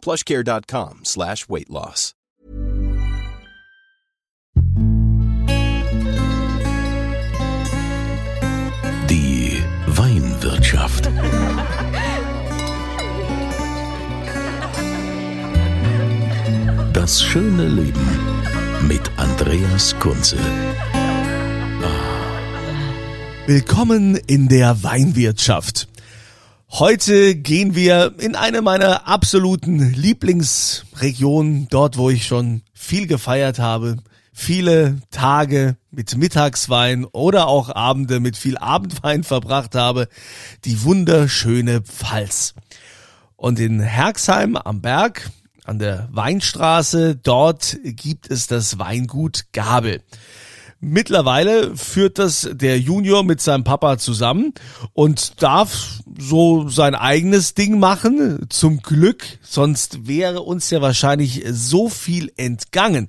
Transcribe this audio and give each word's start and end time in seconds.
plushcare.com 0.00 1.00
slash 1.04 1.48
weight 1.48 1.68
loss. 1.68 2.14
Die 9.08 9.62
Weinwirtschaft. 9.86 11.10
Das 16.92 17.22
schöne 17.22 17.66
Leben 17.68 18.08
mit 18.86 19.10
Andreas 19.16 19.94
Kunze. 19.98 20.36
Willkommen 23.46 24.16
in 24.26 24.48
der 24.48 24.82
Weinwirtschaft. 24.82 25.88
Heute 26.72 27.34
gehen 27.34 27.74
wir 27.74 28.14
in 28.18 28.36
eine 28.36 28.62
meiner 28.62 29.08
absoluten 29.08 29.92
Lieblingsregionen, 29.92 31.66
dort 31.68 31.96
wo 31.96 32.10
ich 32.10 32.26
schon 32.26 32.62
viel 32.72 33.08
gefeiert 33.08 33.58
habe, 33.58 33.96
viele 34.32 34.98
Tage 35.10 35.76
mit 35.90 36.16
Mittagswein 36.16 37.06
oder 37.06 37.48
auch 37.48 37.74
Abende 37.74 38.20
mit 38.20 38.36
viel 38.36 38.56
Abendwein 38.56 39.24
verbracht 39.24 39.74
habe, 39.74 40.06
die 40.64 40.84
wunderschöne 40.84 41.82
Pfalz. 41.82 42.54
Und 43.34 43.58
in 43.58 43.80
Herxheim 43.80 44.54
am 44.54 44.80
Berg, 44.80 45.28
an 45.64 45.80
der 45.80 46.08
Weinstraße, 46.12 47.16
dort 47.16 47.78
gibt 47.82 48.30
es 48.30 48.46
das 48.46 48.78
Weingut 48.78 49.46
Gabel. 49.52 50.04
Mittlerweile 50.82 51.76
führt 51.76 52.18
das 52.18 52.48
der 52.52 52.80
Junior 52.80 53.22
mit 53.22 53.42
seinem 53.42 53.64
Papa 53.64 53.98
zusammen 53.98 54.54
und 54.94 55.42
darf 55.42 56.00
so 56.18 56.70
sein 56.70 56.94
eigenes 56.94 57.52
Ding 57.52 57.78
machen. 57.78 58.46
Zum 58.48 58.80
Glück, 58.80 59.24
sonst 59.42 60.06
wäre 60.06 60.40
uns 60.40 60.70
ja 60.70 60.80
wahrscheinlich 60.80 61.44
so 61.50 61.90
viel 61.90 62.32
entgangen. 62.38 63.08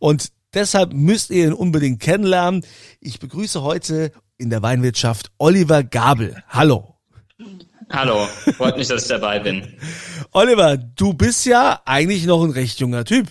Und 0.00 0.32
deshalb 0.54 0.92
müsst 0.92 1.30
ihr 1.30 1.46
ihn 1.46 1.52
unbedingt 1.52 2.00
kennenlernen. 2.00 2.66
Ich 2.98 3.20
begrüße 3.20 3.62
heute 3.62 4.10
in 4.36 4.50
der 4.50 4.62
Weinwirtschaft 4.62 5.30
Oliver 5.38 5.84
Gabel. 5.84 6.42
Hallo. 6.48 6.96
Hallo, 7.90 8.26
freut 8.56 8.76
mich, 8.76 8.88
dass 8.88 9.02
ich 9.02 9.08
dabei 9.08 9.38
bin. 9.38 9.76
Oliver, 10.32 10.76
du 10.76 11.14
bist 11.14 11.46
ja 11.46 11.80
eigentlich 11.84 12.26
noch 12.26 12.42
ein 12.42 12.50
recht 12.50 12.80
junger 12.80 13.04
Typ. 13.04 13.28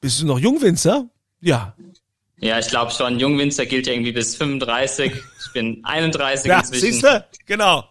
Bist 0.00 0.22
du 0.22 0.26
noch 0.26 0.38
Jungwinzer? 0.38 1.10
Ja. 1.42 1.74
Ja, 2.44 2.58
ich 2.58 2.66
glaube 2.68 2.90
schon. 2.92 3.18
Jungwinzer 3.18 3.64
gilt 3.64 3.86
irgendwie 3.86 4.12
bis 4.12 4.36
35. 4.36 5.12
Ich 5.12 5.52
bin 5.54 5.80
31 5.82 6.44
Ja, 6.46 6.58
inzwischen. 6.60 6.92
siehst 6.92 7.02
du? 7.02 7.24
Genau. 7.46 7.84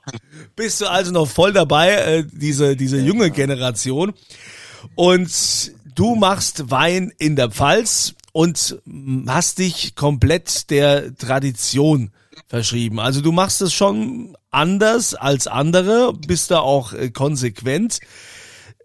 Bist 0.56 0.80
du 0.80 0.86
also 0.86 1.12
noch 1.12 1.28
voll 1.28 1.54
dabei, 1.54 1.90
äh, 1.94 2.24
diese, 2.32 2.76
diese 2.76 3.00
junge 3.00 3.32
Generation. 3.32 4.14
Und 4.94 5.72
du 5.96 6.14
machst 6.14 6.70
Wein 6.70 7.12
in 7.18 7.36
der 7.36 7.50
Pfalz 7.50 8.14
und 8.32 8.78
hast 9.26 9.58
dich 9.58 9.96
komplett 9.96 10.70
der 10.70 11.16
Tradition 11.18 12.12
verschrieben. 12.48 13.00
Also 13.00 13.22
du 13.22 13.32
machst 13.32 13.60
es 13.64 13.74
schon 13.74 14.38
anders 14.52 15.16
als 15.16 15.48
andere, 15.48 16.14
bist 16.14 16.52
da 16.52 16.60
auch 16.60 16.94
äh, 16.94 17.10
konsequent. 17.10 18.02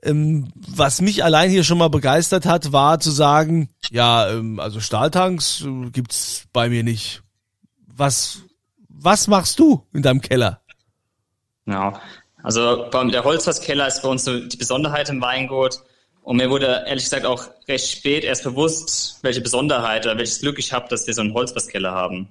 Ähm, 0.02 0.52
was 0.56 1.00
mich 1.00 1.24
allein 1.24 1.50
hier 1.50 1.64
schon 1.64 1.78
mal 1.78 1.88
begeistert 1.88 2.46
hat, 2.46 2.72
war 2.72 3.00
zu 3.00 3.10
sagen, 3.10 3.68
ja, 3.90 4.30
ähm, 4.30 4.60
also 4.60 4.80
Stahltanks 4.80 5.62
äh, 5.62 5.90
gibt's 5.90 6.44
bei 6.52 6.68
mir 6.68 6.84
nicht. 6.84 7.22
Was, 7.86 8.42
was 8.88 9.26
machst 9.26 9.58
du 9.58 9.86
in 9.92 10.02
deinem 10.02 10.20
Keller? 10.20 10.60
Genau. 11.66 11.98
Also 12.42 12.88
der 12.90 13.24
Holzfasskeller 13.24 13.86
ist 13.88 14.02
bei 14.02 14.08
uns 14.08 14.24
so 14.24 14.38
die 14.38 14.56
Besonderheit 14.56 15.08
im 15.08 15.20
Weingut. 15.20 15.80
Und 16.22 16.36
mir 16.36 16.50
wurde 16.50 16.84
ehrlich 16.86 17.04
gesagt 17.04 17.26
auch 17.26 17.46
recht 17.68 17.90
spät 17.90 18.22
erst 18.22 18.44
bewusst, 18.44 19.18
welche 19.22 19.40
Besonderheit 19.40 20.06
oder 20.06 20.18
welches 20.18 20.40
Glück 20.40 20.58
ich 20.58 20.72
habe, 20.72 20.88
dass 20.88 21.06
wir 21.06 21.14
so 21.14 21.22
einen 21.22 21.34
Holzfasskeller 21.34 21.92
haben. 21.92 22.28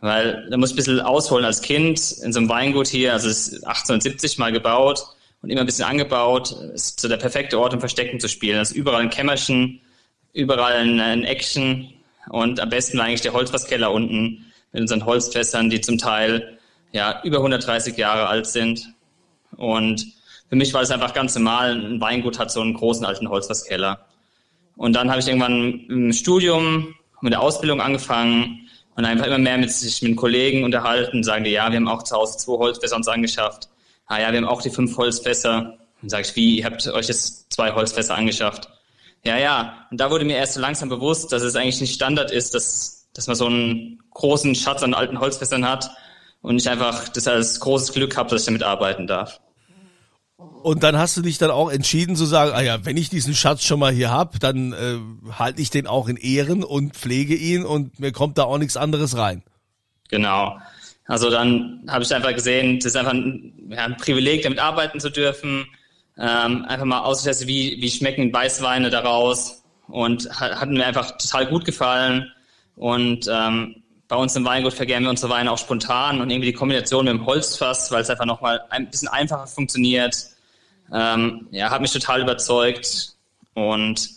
Weil 0.00 0.48
da 0.50 0.56
muss 0.56 0.70
ich 0.70 0.74
ein 0.74 0.76
bisschen 0.76 1.00
ausholen 1.00 1.44
als 1.44 1.62
Kind 1.62 2.12
in 2.22 2.32
so 2.32 2.38
einem 2.38 2.48
Weingut 2.48 2.88
hier. 2.88 3.12
Also 3.12 3.28
es 3.28 3.48
ist 3.48 3.66
1870 3.66 4.38
mal 4.38 4.52
gebaut 4.52 5.04
und 5.42 5.50
immer 5.50 5.60
ein 5.60 5.66
bisschen 5.66 5.84
angebaut. 5.84 6.52
Es 6.74 6.90
ist 6.90 7.00
so 7.00 7.08
der 7.08 7.16
perfekte 7.16 7.58
Ort, 7.58 7.74
um 7.74 7.80
Verstecken 7.80 8.20
zu 8.20 8.28
spielen. 8.28 8.60
Es 8.60 8.70
ist 8.70 8.76
überall 8.76 9.02
ein 9.02 9.10
Kämmerchen, 9.10 9.80
überall 10.32 10.74
ein, 10.74 11.00
ein 11.00 11.24
Eckchen 11.24 11.92
und 12.28 12.60
am 12.60 12.68
besten 12.68 12.98
war 12.98 13.06
eigentlich 13.06 13.20
der 13.22 13.32
Holzfasskeller 13.32 13.92
unten 13.92 14.52
mit 14.72 14.82
unseren 14.82 15.04
Holzfässern, 15.04 15.70
die 15.70 15.80
zum 15.80 15.98
Teil 15.98 16.58
ja 16.92 17.20
über 17.24 17.38
130 17.38 17.96
Jahre 17.96 18.26
alt 18.26 18.46
sind. 18.46 18.94
Und 19.56 20.06
für 20.48 20.56
mich 20.56 20.72
war 20.72 20.80
das 20.80 20.90
einfach 20.90 21.14
ganz 21.14 21.34
normal. 21.34 21.72
Ein 21.72 22.00
Weingut 22.00 22.38
hat 22.38 22.50
so 22.50 22.60
einen 22.60 22.74
großen 22.74 23.04
alten 23.04 23.28
Holzfasskeller. 23.28 24.06
Und 24.76 24.94
dann 24.94 25.10
habe 25.10 25.20
ich 25.20 25.26
irgendwann 25.26 25.86
im 25.88 26.12
Studium 26.12 26.94
mit 27.20 27.32
der 27.32 27.40
Ausbildung 27.40 27.80
angefangen 27.80 28.68
und 28.96 29.04
einfach 29.04 29.26
immer 29.26 29.38
mehr 29.38 29.58
mit 29.58 29.70
sich 29.70 30.02
mit 30.02 30.16
Kollegen 30.16 30.64
unterhalten, 30.64 31.22
sagen 31.22 31.44
die, 31.44 31.50
ja, 31.50 31.70
wir 31.70 31.76
haben 31.76 31.88
auch 31.88 32.02
zu 32.02 32.16
Hause 32.16 32.38
zwei 32.38 32.58
Holzfässer 32.58 32.96
uns 32.96 33.08
angeschafft. 33.08 33.68
Ah 34.12 34.20
ja, 34.20 34.30
wir 34.30 34.42
haben 34.42 34.46
auch 34.46 34.60
die 34.60 34.68
fünf 34.68 34.94
Holzfässer. 34.98 35.78
Dann 36.02 36.10
sage 36.10 36.26
ich, 36.26 36.36
wie, 36.36 36.58
ihr 36.58 36.66
habt 36.66 36.86
euch 36.86 37.08
jetzt 37.08 37.50
zwei 37.50 37.72
Holzfässer 37.72 38.14
angeschafft? 38.14 38.68
Ja, 39.24 39.38
ja. 39.38 39.86
Und 39.90 40.02
da 40.02 40.10
wurde 40.10 40.26
mir 40.26 40.36
erst 40.36 40.52
so 40.52 40.60
langsam 40.60 40.90
bewusst, 40.90 41.32
dass 41.32 41.40
es 41.40 41.56
eigentlich 41.56 41.80
nicht 41.80 41.94
Standard 41.94 42.30
ist, 42.30 42.54
dass, 42.54 43.08
dass 43.14 43.26
man 43.26 43.36
so 43.36 43.46
einen 43.46 44.02
großen 44.10 44.54
Schatz 44.54 44.82
an 44.82 44.92
alten 44.92 45.18
Holzfässern 45.18 45.66
hat 45.66 45.90
und 46.42 46.60
ich 46.60 46.68
einfach 46.68 47.08
das 47.08 47.26
als 47.26 47.58
großes 47.60 47.94
Glück 47.94 48.18
habe, 48.18 48.28
dass 48.28 48.42
ich 48.42 48.46
damit 48.46 48.62
arbeiten 48.62 49.06
darf. 49.06 49.40
Und 50.36 50.82
dann 50.82 50.98
hast 50.98 51.16
du 51.16 51.22
dich 51.22 51.38
dann 51.38 51.50
auch 51.50 51.70
entschieden 51.70 52.14
zu 52.14 52.26
sagen, 52.26 52.52
ah 52.52 52.60
ja, 52.60 52.84
wenn 52.84 52.98
ich 52.98 53.08
diesen 53.08 53.34
Schatz 53.34 53.64
schon 53.64 53.80
mal 53.80 53.92
hier 53.92 54.10
hab, 54.10 54.38
dann 54.40 54.74
äh, 54.74 54.98
halte 55.38 55.62
ich 55.62 55.70
den 55.70 55.86
auch 55.86 56.06
in 56.06 56.18
Ehren 56.18 56.64
und 56.64 56.96
pflege 56.96 57.34
ihn 57.34 57.64
und 57.64 57.98
mir 57.98 58.12
kommt 58.12 58.36
da 58.36 58.44
auch 58.44 58.58
nichts 58.58 58.76
anderes 58.76 59.16
rein. 59.16 59.42
Genau. 60.10 60.58
Also 61.06 61.30
dann 61.30 61.84
habe 61.88 62.04
ich 62.04 62.14
einfach 62.14 62.34
gesehen, 62.34 62.78
das 62.78 62.86
ist 62.86 62.96
einfach 62.96 63.12
ein, 63.12 63.52
ja, 63.68 63.84
ein 63.84 63.96
Privileg, 63.96 64.42
damit 64.42 64.58
arbeiten 64.58 65.00
zu 65.00 65.10
dürfen. 65.10 65.66
Ähm, 66.18 66.64
einfach 66.66 66.84
mal 66.84 67.00
austesten, 67.00 67.48
wie, 67.48 67.80
wie 67.80 67.90
schmecken 67.90 68.32
Weißweine 68.32 68.90
daraus. 68.90 69.62
Und 69.88 70.28
hat, 70.38 70.60
hat 70.60 70.68
mir 70.68 70.86
einfach 70.86 71.16
total 71.18 71.46
gut 71.46 71.64
gefallen. 71.64 72.30
Und 72.76 73.28
ähm, 73.30 73.82
bei 74.08 74.16
uns 74.16 74.36
im 74.36 74.44
Weingut 74.44 74.74
vergären 74.74 75.04
wir 75.04 75.10
unsere 75.10 75.32
Weine 75.32 75.50
auch 75.50 75.58
spontan 75.58 76.20
und 76.20 76.30
irgendwie 76.30 76.52
die 76.52 76.56
Kombination 76.56 77.06
mit 77.06 77.14
dem 77.14 77.24
Holzfass, 77.24 77.90
weil 77.90 78.02
es 78.02 78.10
einfach 78.10 78.26
nochmal 78.26 78.60
ein 78.68 78.90
bisschen 78.90 79.08
einfacher 79.08 79.46
funktioniert, 79.46 80.14
ähm, 80.92 81.48
ja, 81.50 81.70
hat 81.70 81.80
mich 81.80 81.92
total 81.92 82.20
überzeugt. 82.20 83.14
Und 83.54 84.10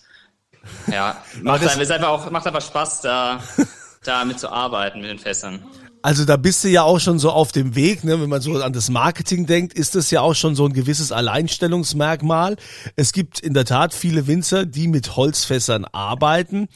ja, 0.88 1.24
macht, 1.42 1.62
einfach, 1.62 1.80
ist 1.80 1.92
einfach 1.92 2.10
auch, 2.10 2.30
macht 2.30 2.46
einfach 2.46 2.62
Spaß, 2.62 3.02
da, 3.02 3.42
da 4.04 4.26
mitzuarbeiten 4.26 5.02
mit 5.02 5.10
den 5.10 5.20
Fässern. 5.20 5.64
Also 6.06 6.24
da 6.24 6.38
bist 6.38 6.64
du 6.64 6.68
ja 6.68 6.84
auch 6.84 7.00
schon 7.00 7.18
so 7.18 7.32
auf 7.32 7.52
dem 7.52 7.74
Weg, 7.74 8.04
ne? 8.04 8.22
wenn 8.22 8.30
man 8.30 8.40
so 8.40 8.62
an 8.62 8.74
das 8.74 8.92
Marketing 8.92 9.48
denkt, 9.48 9.74
ist 9.74 9.96
das 9.96 10.12
ja 10.12 10.22
auch 10.22 10.36
schon 10.36 10.54
so 10.54 10.68
ein 10.68 10.74
gewisses 10.74 11.12
Alleinstellungsmerkmal. 11.12 12.58
Es 12.96 13.12
gibt 13.12 13.40
in 13.40 13.56
der 13.56 13.66
Tat 13.66 13.92
viele 13.92 14.28
Winzer, 14.28 14.68
die 14.68 14.88
mit 14.88 15.16
Holzfässern 15.16 15.84
arbeiten, 15.86 16.70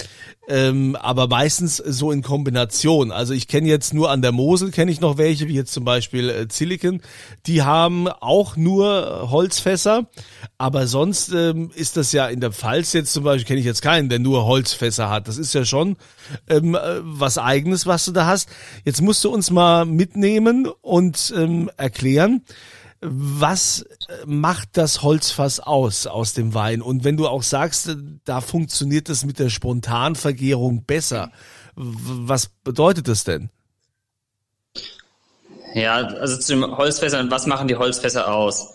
ähm, 0.49 0.95
aber 0.95 1.27
meistens 1.27 1.77
so 1.77 2.11
in 2.11 2.23
Kombination. 2.23 3.11
Also 3.11 3.33
ich 3.33 3.47
kenne 3.47 3.67
jetzt 3.67 3.93
nur 3.93 4.09
an 4.09 4.23
der 4.23 4.31
Mosel, 4.31 4.71
kenne 4.71 4.91
ich 4.91 4.99
noch 4.99 5.17
welche, 5.17 5.47
wie 5.47 5.53
jetzt 5.53 5.71
zum 5.71 5.85
Beispiel 5.85 6.29
äh, 6.29 6.47
Zilliken, 6.47 7.01
die 7.45 7.61
haben 7.61 8.07
auch 8.07 8.57
nur 8.57 9.29
Holzfässer, 9.29 10.09
aber 10.57 10.87
sonst 10.87 11.31
ähm, 11.31 11.69
ist 11.75 11.97
das 11.97 12.11
ja 12.11 12.27
in 12.27 12.41
der 12.41 12.51
Pfalz 12.51 12.93
jetzt 12.93 13.13
zum 13.13 13.23
Beispiel, 13.23 13.45
kenne 13.45 13.59
ich 13.59 13.65
jetzt 13.65 13.83
keinen, 13.83 14.09
der 14.09 14.19
nur 14.19 14.45
Holzfässer 14.45 15.09
hat. 15.09 15.27
Das 15.27 15.37
ist 15.37 15.53
ja 15.53 15.65
schon 15.65 15.97
ähm, 16.49 16.73
äh, 16.73 16.79
was 17.01 17.37
eigenes, 17.37 17.85
was 17.85 18.05
du 18.05 18.11
da 18.11 18.25
hast. 18.25 18.49
Jetzt 18.85 19.01
musst 19.01 19.23
du 19.23 19.29
uns 19.29 19.51
mal 19.51 19.85
mitnehmen 19.85 20.67
und 20.81 21.31
ähm, 21.37 21.69
erklären, 21.77 22.41
was 23.01 23.81
äh, 23.81 24.25
macht 24.25 24.69
das 24.73 25.03
Holzfass 25.03 25.59
aus, 25.59 26.07
aus 26.07 26.33
dem 26.33 26.53
Wein? 26.53 26.81
Und 26.81 27.03
wenn 27.03 27.17
du 27.17 27.27
auch 27.27 27.43
sagst, 27.43 27.87
äh, 27.87 27.95
da 28.25 28.41
funktioniert 28.41 29.09
es 29.09 29.25
mit 29.25 29.39
der 29.39 29.49
Spontanvergärung 29.49 30.83
besser, 30.83 31.31
was 31.75 32.47
bedeutet 32.63 33.07
das 33.07 33.23
denn? 33.23 33.49
Ja, 35.73 35.97
also 35.97 36.37
zu 36.37 36.53
den 36.53 36.77
Holzfässern, 36.77 37.31
was 37.31 37.45
machen 37.45 37.67
die 37.67 37.75
Holzfässer 37.75 38.33
aus? 38.33 38.73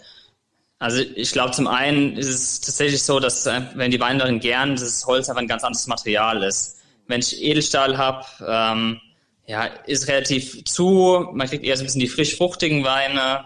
Also 0.78 1.02
ich 1.14 1.32
glaube, 1.32 1.52
zum 1.52 1.66
einen 1.66 2.16
ist 2.16 2.28
es 2.28 2.60
tatsächlich 2.60 3.02
so, 3.02 3.20
dass 3.20 3.46
wenn 3.46 3.90
die 3.90 4.00
Weinlerin 4.00 4.40
gern, 4.40 4.76
das 4.76 5.04
Holz 5.06 5.28
einfach 5.28 5.42
ein 5.42 5.48
ganz 5.48 5.64
anderes 5.64 5.86
Material 5.86 6.42
ist. 6.42 6.78
Wenn 7.06 7.20
ich 7.20 7.42
Edelstahl 7.42 7.98
habe, 7.98 8.26
ähm, 8.46 9.00
ja, 9.46 9.64
ist 9.86 10.08
relativ 10.08 10.64
zu, 10.64 11.28
man 11.32 11.48
kriegt 11.48 11.64
eher 11.64 11.76
so 11.76 11.82
ein 11.82 11.86
bisschen 11.86 12.00
die 12.00 12.08
frisch-fruchtigen 12.08 12.84
Weine. 12.84 13.44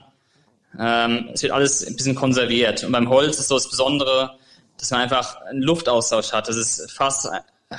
Ähm, 0.79 1.31
es 1.33 1.43
wird 1.43 1.53
alles 1.53 1.87
ein 1.87 1.97
bisschen 1.97 2.15
konserviert. 2.15 2.85
Und 2.85 2.93
beim 2.93 3.09
Holz 3.09 3.39
ist 3.39 3.49
so 3.49 3.55
das 3.55 3.71
Besondere, 3.71 4.39
dass 4.79 4.91
man 4.91 5.01
einfach 5.01 5.41
einen 5.43 5.63
Luftaustausch 5.63 6.33
hat. 6.33 6.49
Das 6.49 6.57
ist 6.57 6.91
fast 6.93 7.27
äh, 7.27 7.77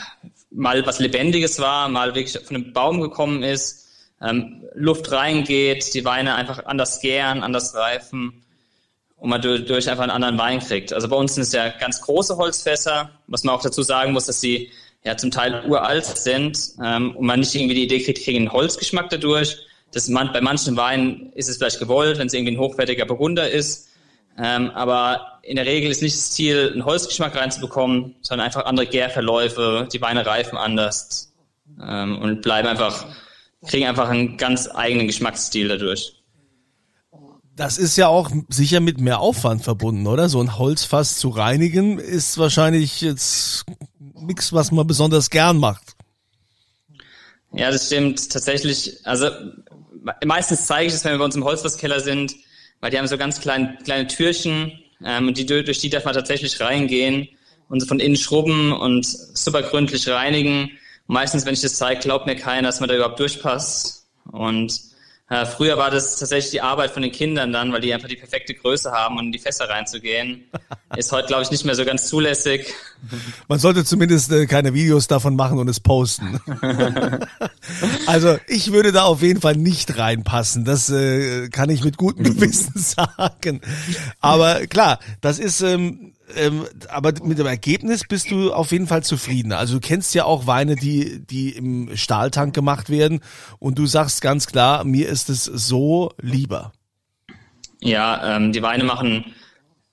mal 0.51 0.85
was 0.85 0.99
Lebendiges 0.99 1.59
war, 1.59 1.89
mal 1.89 2.15
wirklich 2.15 2.37
von 2.43 2.55
einem 2.55 2.73
Baum 2.73 3.01
gekommen 3.01 3.43
ist, 3.43 3.87
ähm, 4.21 4.63
Luft 4.73 5.11
reingeht, 5.11 5.93
die 5.93 6.05
Weine 6.05 6.35
einfach 6.35 6.65
anders 6.65 6.99
gären, 6.99 7.43
anders 7.43 7.75
reifen 7.75 8.43
und 9.17 9.29
man 9.29 9.41
durch 9.41 9.89
einfach 9.89 10.03
einen 10.03 10.11
anderen 10.11 10.37
Wein 10.37 10.59
kriegt. 10.59 10.93
Also 10.93 11.07
bei 11.07 11.15
uns 11.15 11.35
sind 11.35 11.43
es 11.43 11.51
ja 11.51 11.69
ganz 11.69 12.01
große 12.01 12.37
Holzfässer, 12.37 13.11
was 13.27 13.43
man 13.43 13.55
auch 13.55 13.61
dazu 13.61 13.81
sagen 13.81 14.13
muss, 14.13 14.25
dass 14.25 14.41
sie 14.41 14.71
ja 15.03 15.15
zum 15.15 15.31
Teil 15.31 15.63
uralt 15.65 16.05
sind 16.05 16.57
ähm, 16.83 17.15
und 17.15 17.25
man 17.25 17.39
nicht 17.39 17.55
irgendwie 17.55 17.75
die 17.75 17.83
Idee 17.83 18.03
kriegt, 18.03 18.23
kriegen 18.23 18.39
einen 18.39 18.51
Holzgeschmack 18.51 19.09
dadurch. 19.09 19.57
Das 19.91 20.07
man, 20.07 20.31
bei 20.31 20.41
manchen 20.41 20.77
Weinen 20.77 21.31
ist 21.33 21.49
es 21.49 21.57
vielleicht 21.57 21.79
gewollt, 21.79 22.17
wenn 22.19 22.27
es 22.27 22.33
irgendwie 22.33 22.55
ein 22.55 22.59
hochwertiger 22.59 23.05
Burgunder 23.05 23.49
ist. 23.49 23.89
Ähm, 24.37 24.69
aber 24.71 25.39
in 25.43 25.55
der 25.55 25.65
Regel 25.65 25.91
ist 25.91 26.01
nicht 26.01 26.15
das 26.15 26.31
Ziel, 26.31 26.71
einen 26.71 26.85
Holzgeschmack 26.85 27.35
reinzubekommen, 27.35 28.15
sondern 28.21 28.45
einfach 28.45 28.65
andere 28.65 28.87
Gärverläufe, 28.87 29.87
die 29.91 30.01
Weine 30.01 30.25
reifen 30.25 30.57
anders 30.57 31.33
ähm, 31.81 32.19
und 32.19 32.41
bleiben 32.41 32.67
einfach, 32.67 33.05
kriegen 33.67 33.87
einfach 33.87 34.09
einen 34.09 34.37
ganz 34.37 34.69
eigenen 34.73 35.07
Geschmacksstil 35.07 35.67
dadurch. 35.67 36.15
Das 37.55 37.77
ist 37.77 37.97
ja 37.97 38.07
auch 38.07 38.31
sicher 38.47 38.79
mit 38.79 39.01
mehr 39.01 39.19
Aufwand 39.19 39.63
verbunden, 39.63 40.07
oder? 40.07 40.29
So 40.29 40.39
ein 40.39 40.57
Holzfass 40.57 41.17
zu 41.17 41.27
reinigen 41.27 41.99
ist 41.99 42.37
wahrscheinlich 42.37 43.01
jetzt 43.01 43.65
nichts, 43.99 44.53
was 44.53 44.71
man 44.71 44.87
besonders 44.87 45.29
gern 45.29 45.57
macht. 45.57 45.97
Ja, 47.51 47.71
das 47.71 47.87
stimmt 47.87 48.31
tatsächlich. 48.31 49.05
Also 49.05 49.29
meistens 50.25 50.65
zeige 50.65 50.87
ich 50.87 50.93
es, 50.93 51.03
wenn 51.03 51.13
wir 51.13 51.19
bei 51.19 51.25
uns 51.25 51.35
im 51.35 51.43
Holzfasskeller 51.43 51.99
sind, 51.99 52.35
weil 52.79 52.91
die 52.91 52.97
haben 52.97 53.07
so 53.07 53.17
ganz 53.17 53.41
kleine, 53.41 53.77
kleine 53.83 54.07
Türchen 54.07 54.71
ähm, 55.03 55.27
und 55.27 55.37
die, 55.37 55.45
durch 55.45 55.79
die 55.79 55.89
darf 55.89 56.05
man 56.05 56.13
tatsächlich 56.13 56.59
reingehen 56.59 57.27
und 57.69 57.87
von 57.87 57.99
innen 57.99 58.17
schrubben 58.17 58.71
und 58.71 59.05
super 59.05 59.61
gründlich 59.61 60.07
reinigen. 60.09 60.71
Meistens, 61.07 61.45
wenn 61.45 61.53
ich 61.53 61.61
das 61.61 61.75
zeige, 61.75 62.01
glaubt 62.01 62.25
mir 62.25 62.35
keiner, 62.35 62.67
dass 62.67 62.79
man 62.79 62.89
da 62.89 62.95
überhaupt 62.95 63.19
durchpasst. 63.19 64.07
Und 64.31 64.79
äh, 65.29 65.45
früher 65.45 65.77
war 65.77 65.91
das 65.91 66.17
tatsächlich 66.17 66.51
die 66.51 66.61
Arbeit 66.61 66.91
von 66.91 67.03
den 67.03 67.11
Kindern 67.11 67.53
dann, 67.53 67.71
weil 67.71 67.81
die 67.81 67.93
einfach 67.93 68.07
die 68.07 68.15
perfekte 68.15 68.55
Größe 68.55 68.91
haben, 68.91 69.19
um 69.19 69.25
in 69.25 69.31
die 69.31 69.39
Fässer 69.39 69.69
reinzugehen. 69.69 70.45
Ist 70.97 71.11
heute, 71.11 71.27
glaube 71.27 71.43
ich, 71.43 71.51
nicht 71.51 71.65
mehr 71.65 71.75
so 71.75 71.85
ganz 71.85 72.07
zulässig. 72.07 72.73
Man 73.47 73.59
sollte 73.59 73.85
zumindest 73.85 74.31
äh, 74.31 74.47
keine 74.47 74.73
Videos 74.73 75.07
davon 75.07 75.35
machen 75.35 75.59
und 75.59 75.69
es 75.69 75.79
posten. 75.79 76.39
also 78.07 78.37
ich 78.47 78.71
würde 78.71 78.91
da 78.91 79.03
auf 79.03 79.21
jeden 79.21 79.39
Fall 79.39 79.55
nicht 79.55 79.99
reinpassen. 79.99 80.65
Das 80.65 80.89
äh, 80.89 81.49
kann 81.49 81.69
ich 81.69 81.83
mit 81.83 81.97
gutem 81.97 82.23
Gewissen 82.35 82.73
sagen. 82.75 83.61
Aber 84.19 84.65
klar, 84.65 84.99
das 85.21 85.37
ist 85.37 85.61
ähm, 85.61 86.13
ähm, 86.35 86.65
aber 86.89 87.13
mit 87.23 87.39
dem 87.39 87.47
Ergebnis 87.47 88.03
bist 88.07 88.31
du 88.31 88.53
auf 88.53 88.71
jeden 88.71 88.87
Fall 88.87 89.03
zufrieden. 89.03 89.51
Also 89.51 89.75
du 89.75 89.79
kennst 89.79 90.13
ja 90.13 90.25
auch 90.25 90.47
Weine, 90.47 90.75
die, 90.75 91.25
die 91.25 91.51
im 91.51 91.95
Stahltank 91.95 92.53
gemacht 92.53 92.89
werden 92.89 93.21
und 93.59 93.77
du 93.79 93.85
sagst 93.85 94.21
ganz 94.21 94.47
klar, 94.47 94.83
mir 94.83 95.09
ist 95.09 95.29
es 95.29 95.45
so 95.45 96.11
lieber. 96.21 96.71
Ja, 97.81 98.35
ähm, 98.35 98.51
die 98.51 98.61
Weine 98.61 98.83
machen 98.83 99.33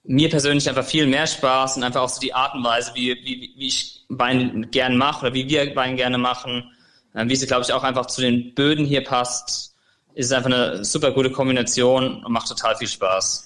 mir 0.04 0.28
persönlich 0.28 0.68
einfach 0.68 0.84
viel 0.84 1.06
mehr 1.06 1.26
Spaß 1.26 1.76
und 1.76 1.82
einfach 1.82 2.02
auch 2.02 2.08
so 2.08 2.20
die 2.20 2.34
Art 2.34 2.54
und 2.54 2.64
Weise, 2.64 2.92
wie, 2.94 3.14
wie, 3.24 3.52
wie 3.56 3.66
ich 3.66 4.04
Wein 4.08 4.68
gerne 4.70 4.96
mache 4.96 5.26
oder 5.26 5.34
wie 5.34 5.48
wir 5.48 5.74
Wein 5.74 5.96
gerne 5.96 6.18
machen, 6.18 6.70
äh, 7.14 7.26
wie 7.28 7.36
sie, 7.36 7.46
glaube 7.46 7.62
ich, 7.62 7.72
auch 7.72 7.82
einfach 7.82 8.06
zu 8.06 8.20
den 8.20 8.54
Böden 8.54 8.84
hier 8.84 9.02
passt, 9.02 9.74
ist 10.14 10.32
einfach 10.32 10.50
eine 10.50 10.84
super 10.84 11.10
gute 11.12 11.30
Kombination 11.30 12.24
und 12.24 12.32
macht 12.32 12.48
total 12.48 12.76
viel 12.76 12.88
Spaß 12.88 13.45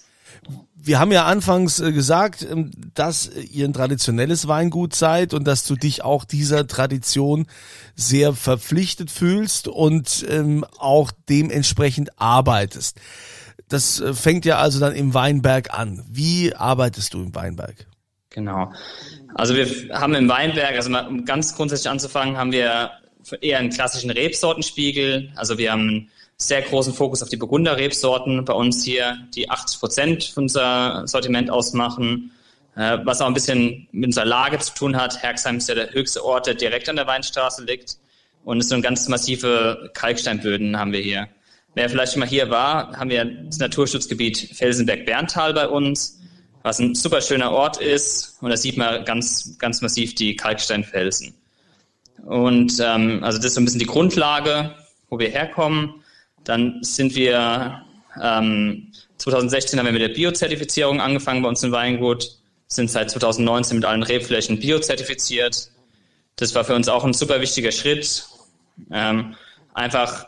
wir 0.82 0.98
haben 0.98 1.12
ja 1.12 1.24
anfangs 1.26 1.80
äh, 1.80 1.92
gesagt, 1.92 2.46
ähm, 2.48 2.70
dass 2.94 3.28
ihr 3.28 3.66
ein 3.66 3.72
traditionelles 3.72 4.48
Weingut 4.48 4.94
seid 4.94 5.34
und 5.34 5.46
dass 5.46 5.66
du 5.66 5.76
dich 5.76 6.02
auch 6.02 6.24
dieser 6.24 6.66
Tradition 6.66 7.46
sehr 7.94 8.32
verpflichtet 8.32 9.10
fühlst 9.10 9.68
und 9.68 10.24
ähm, 10.28 10.64
auch 10.78 11.10
dementsprechend 11.28 12.18
arbeitest. 12.18 12.98
Das 13.68 14.00
äh, 14.00 14.14
fängt 14.14 14.44
ja 14.44 14.58
also 14.58 14.80
dann 14.80 14.94
im 14.94 15.14
Weinberg 15.14 15.78
an. 15.78 16.04
Wie 16.08 16.54
arbeitest 16.54 17.14
du 17.14 17.22
im 17.22 17.34
Weinberg? 17.34 17.86
Genau. 18.30 18.72
Also 19.34 19.54
wir 19.54 19.66
haben 19.92 20.14
im 20.14 20.28
Weinberg, 20.28 20.74
also 20.76 20.96
um 20.96 21.24
ganz 21.24 21.54
grundsätzlich 21.54 21.90
anzufangen, 21.90 22.36
haben 22.36 22.52
wir 22.52 22.90
eher 23.40 23.58
einen 23.58 23.70
klassischen 23.70 24.10
Rebsortenspiegel. 24.10 25.32
Also 25.36 25.58
wir 25.58 25.72
haben 25.72 26.08
sehr 26.40 26.62
großen 26.62 26.94
Fokus 26.94 27.22
auf 27.22 27.28
die 27.28 27.36
Burgunder-Rebsorten 27.36 28.44
bei 28.44 28.54
uns 28.54 28.82
hier, 28.82 29.18
die 29.34 29.50
80 29.50 29.80
Prozent 29.80 30.24
von 30.24 30.44
unser 30.44 31.06
Sortiment 31.06 31.50
ausmachen. 31.50 32.32
Äh, 32.76 32.98
was 33.04 33.20
auch 33.20 33.26
ein 33.26 33.34
bisschen 33.34 33.88
mit 33.92 34.06
unserer 34.06 34.24
Lage 34.24 34.58
zu 34.58 34.72
tun 34.74 34.96
hat. 34.96 35.22
Herxheim 35.22 35.58
ist 35.58 35.68
ja 35.68 35.74
der 35.74 35.92
höchste 35.92 36.24
Ort, 36.24 36.46
der 36.46 36.54
direkt 36.54 36.88
an 36.88 36.96
der 36.96 37.06
Weinstraße 37.06 37.64
liegt. 37.64 37.98
Und 38.44 38.60
es 38.60 38.68
sind 38.68 38.82
ganz 38.82 39.06
massive 39.08 39.90
Kalksteinböden 39.92 40.78
haben 40.78 40.92
wir 40.92 41.00
hier. 41.00 41.28
Wer 41.74 41.90
vielleicht 41.90 42.12
schon 42.12 42.20
mal 42.20 42.28
hier 42.28 42.48
war, 42.48 42.96
haben 42.96 43.10
wir 43.10 43.24
das 43.24 43.58
Naturschutzgebiet 43.58 44.52
Felsenberg-Berntal 44.54 45.52
bei 45.52 45.68
uns, 45.68 46.20
was 46.62 46.78
ein 46.78 46.94
super 46.94 47.20
schöner 47.20 47.52
Ort 47.52 47.80
ist. 47.80 48.38
Und 48.40 48.48
da 48.48 48.56
sieht 48.56 48.78
man 48.78 49.04
ganz, 49.04 49.58
ganz 49.58 49.82
massiv 49.82 50.14
die 50.14 50.36
Kalksteinfelsen. 50.36 51.34
Und 52.24 52.80
ähm, 52.80 53.22
also 53.22 53.38
das 53.38 53.48
ist 53.48 53.54
so 53.54 53.60
ein 53.60 53.66
bisschen 53.66 53.80
die 53.80 53.86
Grundlage, 53.86 54.74
wo 55.10 55.18
wir 55.18 55.28
herkommen. 55.28 55.99
Dann 56.44 56.82
sind 56.82 57.14
wir, 57.14 57.82
ähm, 58.20 58.92
2016 59.18 59.78
haben 59.78 59.86
wir 59.86 59.92
mit 59.92 60.02
der 60.02 60.08
Biozertifizierung 60.08 61.00
angefangen 61.00 61.42
bei 61.42 61.48
uns 61.48 61.62
im 61.62 61.72
Weingut, 61.72 62.38
sind 62.66 62.90
seit 62.90 63.10
2019 63.10 63.78
mit 63.78 63.84
allen 63.84 64.02
Rebflächen 64.02 64.58
biozertifiziert. 64.58 65.70
Das 66.36 66.54
war 66.54 66.64
für 66.64 66.74
uns 66.74 66.88
auch 66.88 67.04
ein 67.04 67.12
super 67.12 67.40
wichtiger 67.40 67.72
Schritt. 67.72 68.24
Ähm, 68.90 69.34
einfach, 69.74 70.26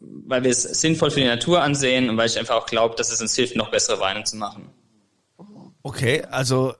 weil 0.00 0.44
wir 0.44 0.50
es 0.50 0.62
sinnvoll 0.62 1.10
für 1.10 1.20
die 1.20 1.26
Natur 1.26 1.62
ansehen 1.62 2.08
und 2.08 2.16
weil 2.16 2.28
ich 2.28 2.38
einfach 2.38 2.56
auch 2.56 2.66
glaube, 2.66 2.94
dass 2.96 3.10
es 3.10 3.20
uns 3.20 3.34
hilft, 3.34 3.56
noch 3.56 3.70
bessere 3.70 4.00
Weine 4.00 4.24
zu 4.24 4.36
machen. 4.36 4.68
Okay, 5.82 6.22
also 6.30 6.74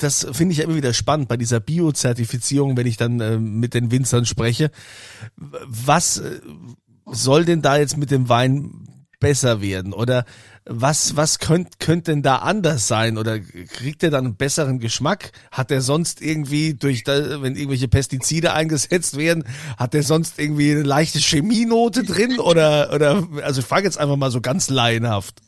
das 0.00 0.26
finde 0.32 0.52
ich 0.54 0.60
immer 0.60 0.74
wieder 0.74 0.94
spannend 0.94 1.28
bei 1.28 1.36
dieser 1.36 1.60
Biozertifizierung, 1.60 2.76
wenn 2.76 2.86
ich 2.86 2.96
dann 2.96 3.20
äh, 3.20 3.38
mit 3.38 3.74
den 3.74 3.90
Winzern 3.90 4.24
spreche. 4.24 4.70
Was, 5.36 6.18
äh, 6.18 6.40
soll 7.06 7.44
denn 7.44 7.62
da 7.62 7.76
jetzt 7.76 7.96
mit 7.96 8.10
dem 8.10 8.28
Wein 8.28 8.84
besser 9.20 9.62
werden? 9.62 9.92
Oder 9.92 10.24
was, 10.66 11.16
was 11.16 11.38
könnte 11.38 11.72
könnt 11.78 12.08
denn 12.08 12.22
da 12.22 12.36
anders 12.36 12.88
sein? 12.88 13.18
Oder 13.18 13.38
kriegt 13.38 14.02
er 14.02 14.10
dann 14.10 14.26
einen 14.26 14.36
besseren 14.36 14.80
Geschmack? 14.80 15.32
Hat 15.50 15.70
er 15.70 15.80
sonst 15.80 16.22
irgendwie 16.22 16.74
durch, 16.74 17.04
da, 17.04 17.42
wenn 17.42 17.56
irgendwelche 17.56 17.88
Pestizide 17.88 18.52
eingesetzt 18.52 19.16
werden, 19.16 19.44
hat 19.78 19.94
er 19.94 20.02
sonst 20.02 20.38
irgendwie 20.38 20.72
eine 20.72 20.82
leichte 20.82 21.18
Chemienote 21.18 22.04
drin? 22.04 22.38
Oder, 22.38 22.92
oder, 22.94 23.26
also 23.42 23.60
ich 23.60 23.66
frage 23.66 23.84
jetzt 23.84 23.98
einfach 23.98 24.16
mal 24.16 24.30
so 24.30 24.40
ganz 24.40 24.70
laienhaft. 24.70 25.40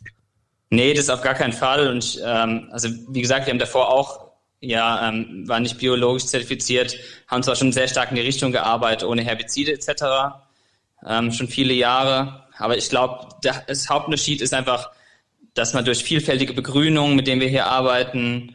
Nee, 0.71 0.95
das 0.95 1.09
auf 1.09 1.23
gar 1.23 1.35
keinen 1.35 1.53
Fall. 1.53 1.89
Und 1.89 2.21
ähm, 2.25 2.69
also 2.73 2.89
wie 3.09 3.23
gesagt, 3.23 3.47
wir 3.47 3.53
haben 3.53 3.59
davor 3.59 3.91
auch 3.91 4.27
ja, 4.61 5.11
ähm, 5.11 5.45
war 5.47 5.61
nicht 5.61 5.77
biologisch 5.79 6.27
zertifiziert, 6.27 6.97
haben 7.29 7.43
zwar 7.43 7.57
schon 7.57 7.73
sehr 7.73 7.89
stark 7.89 8.11
in 8.11 8.17
die 8.17 8.23
Richtung 8.23 8.53
gearbeitet, 8.53 9.07
ohne 9.07 9.23
Herbizide 9.23 9.73
etc 9.73 10.46
ähm, 11.07 11.33
schon 11.33 11.49
viele 11.49 11.73
Jahre. 11.73 12.45
Aber 12.59 12.77
ich 12.77 12.89
glaube, 12.89 13.29
das 13.43 13.89
Hauptunterschied 13.89 14.41
ist 14.41 14.55
einfach, 14.55 14.91
dass 15.55 15.75
man 15.75 15.85
durch 15.85 16.03
vielfältige 16.03 16.53
Begrünung, 16.53 17.15
mit 17.15 17.27
denen 17.27 17.41
wir 17.41 17.49
hier 17.49 17.67
arbeiten, 17.67 18.55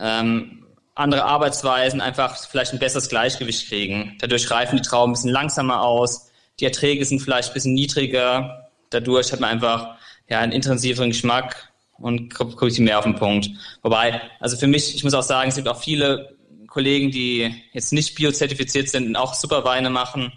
ähm, 0.00 0.66
andere 0.94 1.24
Arbeitsweisen 1.24 2.00
einfach 2.00 2.36
vielleicht 2.48 2.72
ein 2.72 2.78
besseres 2.78 3.08
Gleichgewicht 3.08 3.68
kriegen. 3.68 4.16
Dadurch 4.20 4.50
reifen 4.50 4.76
die 4.76 4.82
Trauben 4.82 5.12
ein 5.12 5.14
bisschen 5.14 5.30
langsamer 5.30 5.82
aus, 5.82 6.30
die 6.60 6.66
Erträge 6.66 7.04
sind 7.04 7.20
vielleicht 7.20 7.50
ein 7.50 7.54
bisschen 7.54 7.74
niedriger. 7.74 8.68
Dadurch 8.90 9.32
hat 9.32 9.40
man 9.40 9.50
einfach 9.50 9.96
ja, 10.28 10.40
einen 10.40 10.52
intensiveren 10.52 11.10
Geschmack 11.10 11.72
und 11.98 12.34
kommt 12.34 12.60
ich 12.62 12.78
mehr 12.78 12.98
auf 12.98 13.04
den 13.04 13.14
Punkt. 13.14 13.48
Wobei, 13.82 14.20
also 14.38 14.56
für 14.56 14.66
mich, 14.66 14.94
ich 14.94 15.02
muss 15.02 15.14
auch 15.14 15.22
sagen, 15.22 15.48
es 15.48 15.56
gibt 15.56 15.68
auch 15.68 15.80
viele 15.80 16.36
Kollegen, 16.66 17.10
die 17.10 17.54
jetzt 17.72 17.92
nicht 17.92 18.14
biozertifiziert 18.14 18.88
sind 18.90 19.06
und 19.06 19.16
auch 19.16 19.34
super 19.34 19.64
Weine 19.64 19.88
machen 19.88 20.32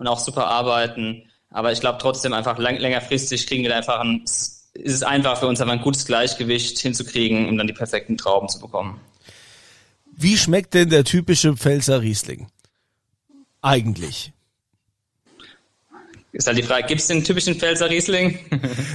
und 0.00 0.08
auch 0.08 0.18
super 0.18 0.46
arbeiten. 0.46 1.22
Aber 1.50 1.70
ich 1.72 1.80
glaube 1.80 1.98
trotzdem 2.00 2.32
einfach 2.32 2.58
lang, 2.58 2.78
längerfristig 2.78 3.46
kriegen 3.46 3.62
wir 3.62 3.76
einfach 3.76 4.00
ein, 4.00 4.22
ist 4.24 4.72
es 4.74 5.02
einfach 5.02 5.38
für 5.38 5.46
uns 5.46 5.60
einfach 5.60 5.74
ein 5.74 5.82
gutes 5.82 6.06
Gleichgewicht 6.06 6.78
hinzukriegen, 6.78 7.48
um 7.48 7.58
dann 7.58 7.66
die 7.66 7.74
perfekten 7.74 8.16
Trauben 8.16 8.48
zu 8.48 8.58
bekommen. 8.58 8.98
Wie 10.16 10.36
schmeckt 10.36 10.74
denn 10.74 10.88
der 10.88 11.04
typische 11.04 11.56
Pfälzer 11.56 12.00
Riesling? 12.00 12.48
Eigentlich. 13.60 14.32
Ist 16.32 16.46
halt 16.46 16.58
die 16.58 16.62
Frage, 16.62 16.86
gibt 16.86 17.00
es 17.00 17.08
den 17.08 17.24
typischen 17.24 17.56
Pfälzer 17.56 17.90
Riesling? 17.90 18.38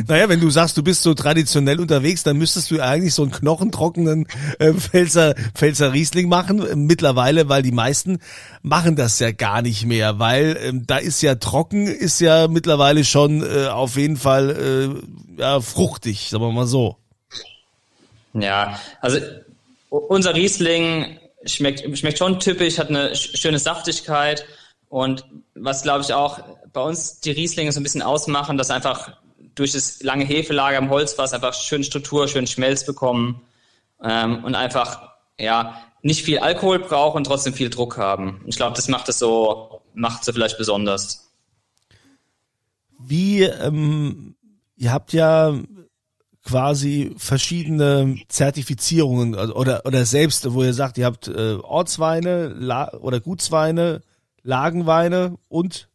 Naja, 0.07 0.29
wenn 0.29 0.39
du 0.39 0.51
sagst, 0.51 0.77
du 0.77 0.83
bist 0.83 1.01
so 1.01 1.15
traditionell 1.15 1.79
unterwegs, 1.79 2.21
dann 2.21 2.37
müsstest 2.37 2.69
du 2.69 2.79
eigentlich 2.79 3.15
so 3.15 3.23
einen 3.23 3.31
knochentrockenen 3.31 4.27
äh, 4.59 4.71
Pfälzer, 4.73 5.33
Pfälzer 5.55 5.93
Riesling 5.93 6.29
machen. 6.29 6.85
Mittlerweile, 6.85 7.49
weil 7.49 7.63
die 7.63 7.71
meisten 7.71 8.19
machen 8.61 8.95
das 8.95 9.17
ja 9.17 9.31
gar 9.31 9.63
nicht 9.63 9.85
mehr, 9.85 10.19
weil 10.19 10.57
ähm, 10.61 10.83
da 10.85 10.97
ist 10.97 11.21
ja 11.23 11.35
trocken, 11.35 11.87
ist 11.87 12.21
ja 12.21 12.47
mittlerweile 12.47 13.03
schon 13.03 13.41
äh, 13.41 13.67
auf 13.67 13.97
jeden 13.97 14.17
Fall 14.17 15.01
äh, 15.37 15.41
ja, 15.41 15.59
fruchtig, 15.59 16.29
sagen 16.29 16.43
wir 16.43 16.51
mal 16.51 16.67
so. 16.67 16.97
Ja, 18.33 18.79
also 19.01 19.17
unser 19.89 20.35
Riesling 20.35 21.17
schmeckt, 21.45 21.97
schmeckt 21.97 22.19
schon 22.19 22.39
typisch, 22.39 22.77
hat 22.77 22.89
eine 22.89 23.15
schöne 23.15 23.59
Saftigkeit 23.59 24.45
und 24.95 25.25
was 25.55 25.83
glaube 25.83 26.05
ich 26.05 26.13
auch 26.13 26.39
bei 26.71 26.79
uns 26.79 27.19
die 27.19 27.31
Rieslinge 27.31 27.69
so 27.73 27.81
ein 27.81 27.83
bisschen 27.83 28.01
ausmachen, 28.01 28.57
dass 28.57 28.71
einfach 28.71 29.17
durch 29.53 29.73
das 29.73 30.01
lange 30.01 30.23
Hefelager 30.23 30.77
im 30.77 30.89
Holzfass 30.89 31.33
einfach 31.33 31.53
schön 31.53 31.83
Struktur, 31.83 32.29
schön 32.29 32.47
Schmelz 32.47 32.85
bekommen 32.85 33.41
ähm, 34.01 34.45
und 34.45 34.55
einfach 34.55 35.01
ja 35.37 35.75
nicht 36.01 36.23
viel 36.23 36.39
Alkohol 36.39 36.79
brauchen 36.79 37.17
und 37.17 37.23
trotzdem 37.25 37.53
viel 37.53 37.69
Druck 37.69 37.97
haben. 37.97 38.41
Ich 38.45 38.55
glaube, 38.55 38.77
das 38.77 38.87
macht 38.87 39.09
es 39.09 39.19
so, 39.19 39.81
macht 39.93 40.23
so 40.23 40.31
vielleicht 40.31 40.57
besonders. 40.57 41.29
Wie, 42.97 43.41
ähm, 43.41 44.37
ihr 44.77 44.93
habt 44.93 45.11
ja 45.11 45.59
quasi 46.45 47.13
verschiedene 47.17 48.15
Zertifizierungen 48.29 49.35
also, 49.35 49.55
oder 49.55 49.81
oder 49.85 50.05
selbst, 50.05 50.53
wo 50.53 50.63
ihr 50.63 50.73
sagt, 50.73 50.97
ihr 50.97 51.05
habt 51.05 51.27
äh, 51.27 51.55
Ortsweine 51.55 52.47
La 52.47 52.93
oder 52.93 53.19
Gutsweine, 53.19 54.01
Lagenweine 54.45 55.37
und 55.49 55.89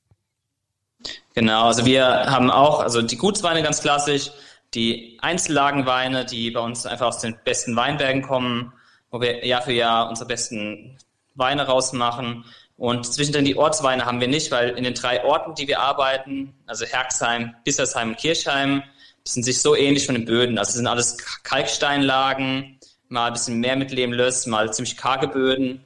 Genau, 1.35 1.69
also 1.69 1.87
wir 1.87 2.05
haben 2.05 2.51
auch, 2.51 2.81
also 2.81 3.01
die 3.01 3.17
Gutsweine 3.17 3.63
ganz 3.63 3.81
klassisch, 3.81 4.31
die 4.75 5.19
Einzellagenweine, 5.23 6.27
die 6.27 6.51
bei 6.51 6.61
uns 6.61 6.85
einfach 6.85 7.07
aus 7.07 7.21
den 7.21 7.37
besten 7.45 7.77
Weinbergen 7.77 8.23
kommen, 8.23 8.73
wo 9.11 9.21
wir 9.21 9.47
Jahr 9.47 9.63
für 9.63 9.73
Jahr 9.73 10.09
unsere 10.11 10.29
besten 10.29 10.99
Weine 11.35 11.67
rausmachen. 11.67 12.45
Und 12.77 13.07
zwischendrin 13.07 13.45
die 13.45 13.57
Ortsweine 13.57 14.05
haben 14.05 14.21
wir 14.21 14.29
nicht, 14.29 14.51
weil 14.51 14.71
in 14.71 14.85
den 14.85 14.95
drei 14.95 15.25
Orten, 15.25 15.55
die 15.55 15.69
wir 15.69 15.81
arbeiten, 15.81 16.55
also 16.67 16.85
Herxheim, 16.85 17.55
Bissersheim 17.65 18.11
und 18.11 18.19
Kirchheim, 18.19 18.83
die 19.27 19.31
sind 19.31 19.45
sich 19.45 19.61
so 19.61 19.77
ähnlich 19.77 20.07
von 20.07 20.15
den 20.15 20.25
Böden. 20.25 20.59
Also 20.59 20.73
sind 20.73 20.87
alles 20.87 21.17
Kalksteinlagen, 21.43 22.79
mal 23.09 23.27
ein 23.27 23.33
bisschen 23.33 23.61
mehr 23.61 23.77
mit 23.77 23.91
Lehmlöss, 23.93 24.47
mal 24.47 24.73
ziemlich 24.73 24.97
karge 24.97 25.29
Böden. 25.29 25.85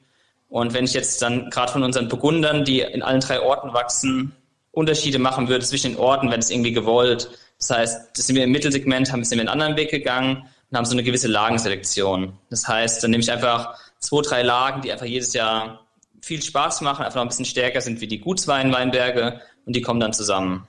Und 0.55 0.73
wenn 0.73 0.85
ich 0.85 0.93
jetzt 0.93 1.21
dann 1.21 1.51
gerade 1.51 1.73
von 1.73 1.83
unseren 1.83 2.09
Burgundern, 2.09 2.65
die 2.65 2.79
in 2.79 3.03
allen 3.03 3.19
drei 3.19 3.41
Orten 3.41 3.75
wachsen, 3.75 4.37
Unterschiede 4.71 5.19
machen 5.19 5.49
würde 5.49 5.65
zwischen 5.65 5.95
den 5.95 5.99
Orten, 5.99 6.31
wenn 6.31 6.39
es 6.39 6.49
irgendwie 6.49 6.73
gewollt. 6.73 7.29
Das 7.59 7.71
heißt, 7.71 8.17
das 8.17 8.25
sind 8.29 8.37
wir 8.37 8.45
im 8.45 8.53
Mittelsegment, 8.53 9.11
haben 9.11 9.29
wir 9.29 9.33
einen 9.41 9.49
anderen 9.49 9.77
Weg 9.77 9.91
gegangen 9.91 10.49
und 10.71 10.77
haben 10.79 10.85
so 10.85 10.93
eine 10.93 11.03
gewisse 11.03 11.27
Lagenselektion. 11.27 12.39
Das 12.51 12.69
heißt, 12.69 13.03
dann 13.03 13.11
nehme 13.11 13.25
ich 13.25 13.33
einfach 13.33 13.75
zwei, 13.99 14.23
drei 14.23 14.43
Lagen, 14.45 14.83
die 14.83 14.93
einfach 14.93 15.07
jedes 15.07 15.33
Jahr 15.33 15.81
viel 16.23 16.41
Spaß 16.41 16.83
machen, 16.83 17.05
einfach 17.05 17.17
noch 17.17 17.23
ein 17.23 17.31
bisschen 17.31 17.47
stärker 17.47 17.81
sind 17.81 18.01
wie 18.01 18.07
die 18.07 18.21
Gutsweinweinberge 18.21 19.41
und 19.67 19.75
die 19.75 19.83
kommen 19.83 19.99
dann 19.99 20.13
zusammen. 20.13 20.69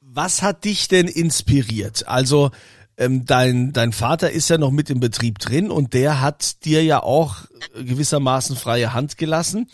Was 0.00 0.42
hat 0.42 0.64
dich 0.64 0.88
denn 0.88 1.06
inspiriert? 1.06 2.08
Also 2.08 2.50
ähm, 2.96 3.24
dein, 3.24 3.72
dein 3.72 3.92
Vater 3.92 4.30
ist 4.30 4.48
ja 4.50 4.58
noch 4.58 4.70
mit 4.70 4.90
im 4.90 5.00
Betrieb 5.00 5.38
drin 5.38 5.70
und 5.70 5.94
der 5.94 6.20
hat 6.20 6.64
dir 6.64 6.84
ja 6.84 7.02
auch 7.02 7.36
gewissermaßen 7.74 8.56
freie 8.56 8.92
Hand 8.92 9.16
gelassen. 9.16 9.68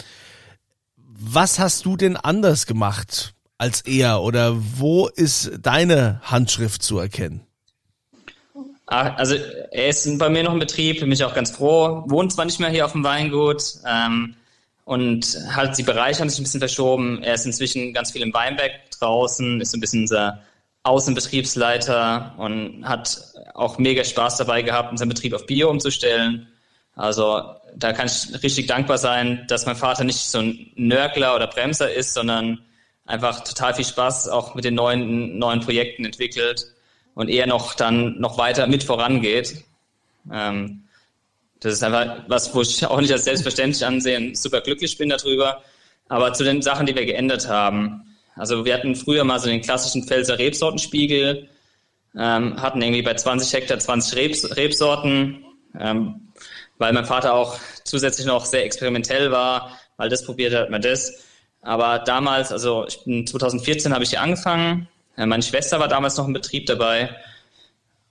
Was 0.97 1.59
hast 1.59 1.85
du 1.85 1.97
denn 1.97 2.17
anders 2.17 2.67
gemacht 2.67 3.35
als 3.59 3.81
er 3.81 4.23
oder 4.23 4.55
wo 4.57 5.09
ist 5.09 5.51
deine 5.61 6.21
Handschrift 6.23 6.83
zu 6.83 6.99
erkennen? 6.99 7.43
Also 8.87 9.35
er 9.35 9.89
ist 9.89 10.19
bei 10.19 10.31
mir 10.31 10.45
noch 10.45 10.53
im 10.55 10.61
Betrieb, 10.61 11.01
bin 11.01 11.13
ich 11.13 11.23
auch 11.23 11.35
ganz 11.35 11.51
froh. 11.51 12.05
Wohnt 12.07 12.33
zwar 12.33 12.47
nicht 12.47 12.59
mehr 12.59 12.71
hier 12.71 12.87
auf 12.87 12.93
dem 12.93 13.05
Weingut 13.05 13.63
ähm, 13.87 14.35
und 14.85 15.39
halt 15.55 15.77
die 15.77 15.83
Bereiche 15.83 16.21
haben 16.21 16.31
sich 16.31 16.39
ein 16.39 16.45
bisschen 16.45 16.61
verschoben. 16.61 17.23
Er 17.23 17.35
ist 17.35 17.45
inzwischen 17.45 17.93
ganz 17.93 18.13
viel 18.13 18.23
im 18.23 18.33
Weinberg 18.33 18.91
draußen, 18.99 19.61
ist 19.61 19.75
ein 19.75 19.81
bisschen 19.81 20.03
unser 20.03 20.41
Außenbetriebsleiter 20.89 22.35
und 22.39 22.87
hat 22.89 23.21
auch 23.55 23.79
mega 23.79 24.05
Spaß 24.05 24.39
dabei 24.39 24.63
gehabt, 24.63 24.91
unseren 24.91 25.09
Betrieb 25.09 25.35
auf 25.35 25.47
Bio 25.47 25.71
umzustellen. 25.71 26.49
Also 26.95 27.43
da 27.77 27.93
kann 27.93 28.07
ich 28.07 28.43
richtig 28.43 28.67
dankbar 28.67 28.99
sein, 28.99 29.45
dass 29.49 29.67
mein 29.67 29.77
Vater 29.77 30.05
nicht 30.05 30.19
so 30.19 30.39
ein 30.39 30.73
Nörgler 30.75 31.37
oder 31.37 31.47
Bremser 31.47 31.93
ist, 31.93 32.15
sondern 32.15 32.61
einfach 33.07 33.45
total 33.45 33.75
viel 33.75 33.85
Spaß 33.85 34.29
auch 34.29 34.55
mit 34.55 34.65
den 34.65 34.75
neuen, 34.75 35.39
neuen 35.39 35.61
Projekten 35.61 36.05
entwickelt 36.05 36.67
und 37.15 37.29
eher 37.29 37.47
noch 37.47 37.75
dann 37.75 38.19
noch 38.21 38.39
weiter 38.39 38.67
mit 38.67 38.85
vorangeht. 38.85 39.65
Ähm, 40.33 40.85
das 41.61 41.75
ist 41.75 41.83
einfach 41.83 42.25
was, 42.29 42.55
wo 42.55 42.63
ich 42.63 42.87
auch 42.87 43.01
nicht 43.01 43.13
als 43.13 43.25
selbstverständlich 43.25 43.85
ansehe 43.85 44.17
und 44.17 44.39
super 44.39 44.61
glücklich 44.61 44.97
bin 44.97 45.09
darüber. 45.09 45.63
Aber 46.09 46.33
zu 46.33 46.45
den 46.45 46.63
Sachen, 46.63 46.87
die 46.87 46.95
wir 46.95 47.05
geändert 47.05 47.49
haben. 47.49 48.08
Also 48.39 48.65
wir 48.65 48.75
hatten 48.75 48.95
früher 48.95 49.25
mal 49.25 49.39
so 49.39 49.49
den 49.49 49.61
klassischen 49.61 50.05
Pfälzer 50.05 50.39
Rebsortenspiegel, 50.39 51.49
ähm, 52.17 52.61
hatten 52.61 52.81
irgendwie 52.81 53.03
bei 53.03 53.15
20 53.15 53.53
Hektar 53.53 53.79
20 53.79 54.17
Rebs, 54.17 54.57
Rebsorten. 54.57 55.45
Ähm, 55.79 56.29
weil 56.79 56.93
mein 56.93 57.05
Vater 57.05 57.35
auch 57.35 57.59
zusätzlich 57.85 58.27
noch 58.27 58.45
sehr 58.45 58.65
experimentell 58.65 59.31
war, 59.31 59.79
weil 59.97 60.09
das 60.09 60.25
probiert 60.25 60.55
hat, 60.55 60.71
man 60.71 60.81
das. 60.81 61.25
Aber 61.61 61.99
damals, 61.99 62.53
also 62.53 62.87
ich 62.87 63.05
bin 63.05 63.27
2014 63.27 63.93
habe 63.93 64.05
ich 64.05 64.11
hier 64.11 64.23
angefangen. 64.23 64.89
Äh, 65.17 65.27
meine 65.27 65.43
Schwester 65.43 65.81
war 65.81 65.89
damals 65.89 66.17
noch 66.17 66.27
im 66.27 66.33
Betrieb 66.33 66.67
dabei. 66.67 67.15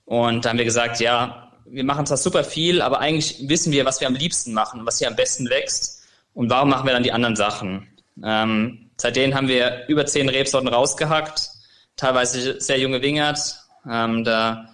Und 0.06 0.46
da 0.46 0.50
haben 0.50 0.58
wir 0.58 0.66
gesagt, 0.66 1.00
ja, 1.00 1.52
wir 1.66 1.84
machen 1.84 2.06
zwar 2.06 2.18
super 2.18 2.44
viel, 2.44 2.82
aber 2.82 3.00
eigentlich 3.00 3.48
wissen 3.48 3.72
wir, 3.72 3.86
was 3.86 4.00
wir 4.00 4.08
am 4.08 4.16
liebsten 4.16 4.54
machen, 4.54 4.86
was 4.86 5.00
hier 5.00 5.08
am 5.08 5.16
besten 5.16 5.50
wächst. 5.50 6.04
Und 6.34 6.50
warum 6.50 6.70
machen 6.70 6.86
wir 6.86 6.94
dann 6.94 7.04
die 7.04 7.12
anderen 7.12 7.36
Sachen? 7.36 7.88
Ähm, 8.24 8.87
seitdem 8.98 9.36
haben 9.36 9.48
wir 9.48 9.86
über 9.88 10.06
zehn 10.06 10.30
Rebsorten 10.30 10.68
rausgehackt, 10.68 11.50
teilweise 11.96 12.60
sehr 12.60 12.80
junge 12.80 13.02
Wingert. 13.02 13.60
Ähm, 13.90 14.24
da 14.24 14.70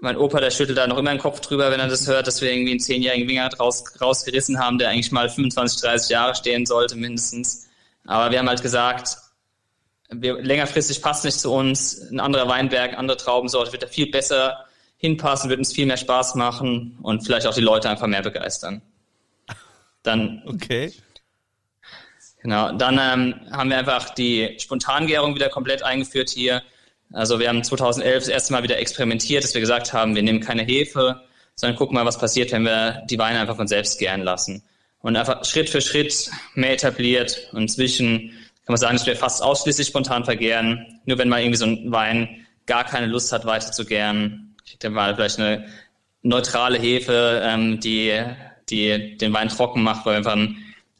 mein 0.00 0.16
Opa, 0.16 0.40
der 0.40 0.50
schüttelt 0.50 0.78
da 0.78 0.86
noch 0.86 0.98
immer 0.98 1.10
den 1.10 1.18
Kopf 1.18 1.40
drüber, 1.40 1.70
wenn 1.70 1.80
er 1.80 1.88
das 1.88 2.06
hört, 2.06 2.26
dass 2.26 2.40
wir 2.40 2.52
irgendwie 2.52 2.70
einen 2.70 2.80
zehnjährigen 2.80 3.28
Wingert 3.28 3.58
raus, 3.58 3.84
rausgerissen 4.00 4.58
haben, 4.58 4.78
der 4.78 4.90
eigentlich 4.90 5.10
mal 5.10 5.28
25, 5.28 5.80
30 5.80 6.10
Jahre 6.10 6.34
stehen 6.34 6.66
sollte 6.66 6.94
mindestens. 6.94 7.68
Aber 8.06 8.30
wir 8.30 8.38
haben 8.38 8.48
halt 8.48 8.62
gesagt, 8.62 9.16
wir, 10.10 10.40
längerfristig 10.40 11.02
passt 11.02 11.24
nicht 11.24 11.38
zu 11.38 11.52
uns. 11.52 12.00
Ein 12.10 12.20
anderer 12.20 12.48
Weinberg, 12.48 12.96
andere 12.96 13.16
Traubensorte 13.16 13.72
wird 13.72 13.82
da 13.82 13.86
viel 13.88 14.10
besser 14.10 14.64
hinpassen, 14.96 15.50
wird 15.50 15.58
uns 15.58 15.72
viel 15.72 15.86
mehr 15.86 15.96
Spaß 15.96 16.36
machen 16.36 16.98
und 17.02 17.24
vielleicht 17.24 17.46
auch 17.46 17.54
die 17.54 17.60
Leute 17.60 17.90
einfach 17.90 18.06
mehr 18.06 18.22
begeistern. 18.22 18.82
Dann. 20.02 20.42
Okay. 20.46 20.92
Genau. 22.40 22.72
Dann 22.72 22.98
ähm, 23.00 23.34
haben 23.50 23.70
wir 23.70 23.78
einfach 23.78 24.10
die 24.10 24.56
Spontangärung 24.58 25.34
wieder 25.34 25.48
komplett 25.48 25.82
eingeführt 25.82 26.30
hier. 26.30 26.62
Also 27.12 27.40
wir 27.40 27.48
haben 27.48 27.64
2011 27.64 28.24
das 28.24 28.28
erste 28.28 28.52
Mal 28.52 28.62
wieder 28.62 28.78
experimentiert, 28.78 29.42
dass 29.42 29.54
wir 29.54 29.60
gesagt 29.60 29.92
haben, 29.92 30.14
wir 30.14 30.22
nehmen 30.22 30.40
keine 30.40 30.62
Hefe, 30.62 31.22
sondern 31.54 31.76
gucken 31.76 31.94
mal, 31.94 32.04
was 32.04 32.18
passiert, 32.18 32.52
wenn 32.52 32.62
wir 32.62 33.02
die 33.10 33.18
Weine 33.18 33.40
einfach 33.40 33.56
von 33.56 33.66
selbst 33.66 33.98
gären 33.98 34.22
lassen. 34.22 34.62
Und 35.00 35.16
einfach 35.16 35.44
Schritt 35.44 35.70
für 35.70 35.80
Schritt 35.80 36.30
mehr 36.54 36.74
etabliert. 36.74 37.48
Und 37.52 37.62
inzwischen 37.62 38.30
kann 38.64 38.74
man 38.74 38.76
sagen, 38.76 38.96
dass 38.96 39.06
wir 39.06 39.16
fast 39.16 39.42
ausschließlich 39.42 39.88
spontan 39.88 40.24
vergären. 40.24 41.00
Nur 41.06 41.18
wenn 41.18 41.28
mal 41.28 41.40
irgendwie 41.40 41.56
so 41.56 41.66
ein 41.66 41.90
Wein 41.90 42.46
gar 42.66 42.84
keine 42.84 43.06
Lust 43.06 43.32
hat, 43.32 43.46
weiter 43.46 43.72
zu 43.72 43.84
gären, 43.84 44.54
kriegt 44.68 44.84
er 44.84 44.90
mal 44.90 45.14
vielleicht 45.14 45.38
eine 45.38 45.66
neutrale 46.22 46.78
Hefe, 46.78 47.40
ähm, 47.42 47.80
die, 47.80 48.22
die 48.68 49.16
den 49.16 49.32
Wein 49.32 49.48
trocken 49.48 49.82
macht, 49.82 50.04
weil 50.04 50.22
wir 50.22 50.30
einfach 50.30 50.48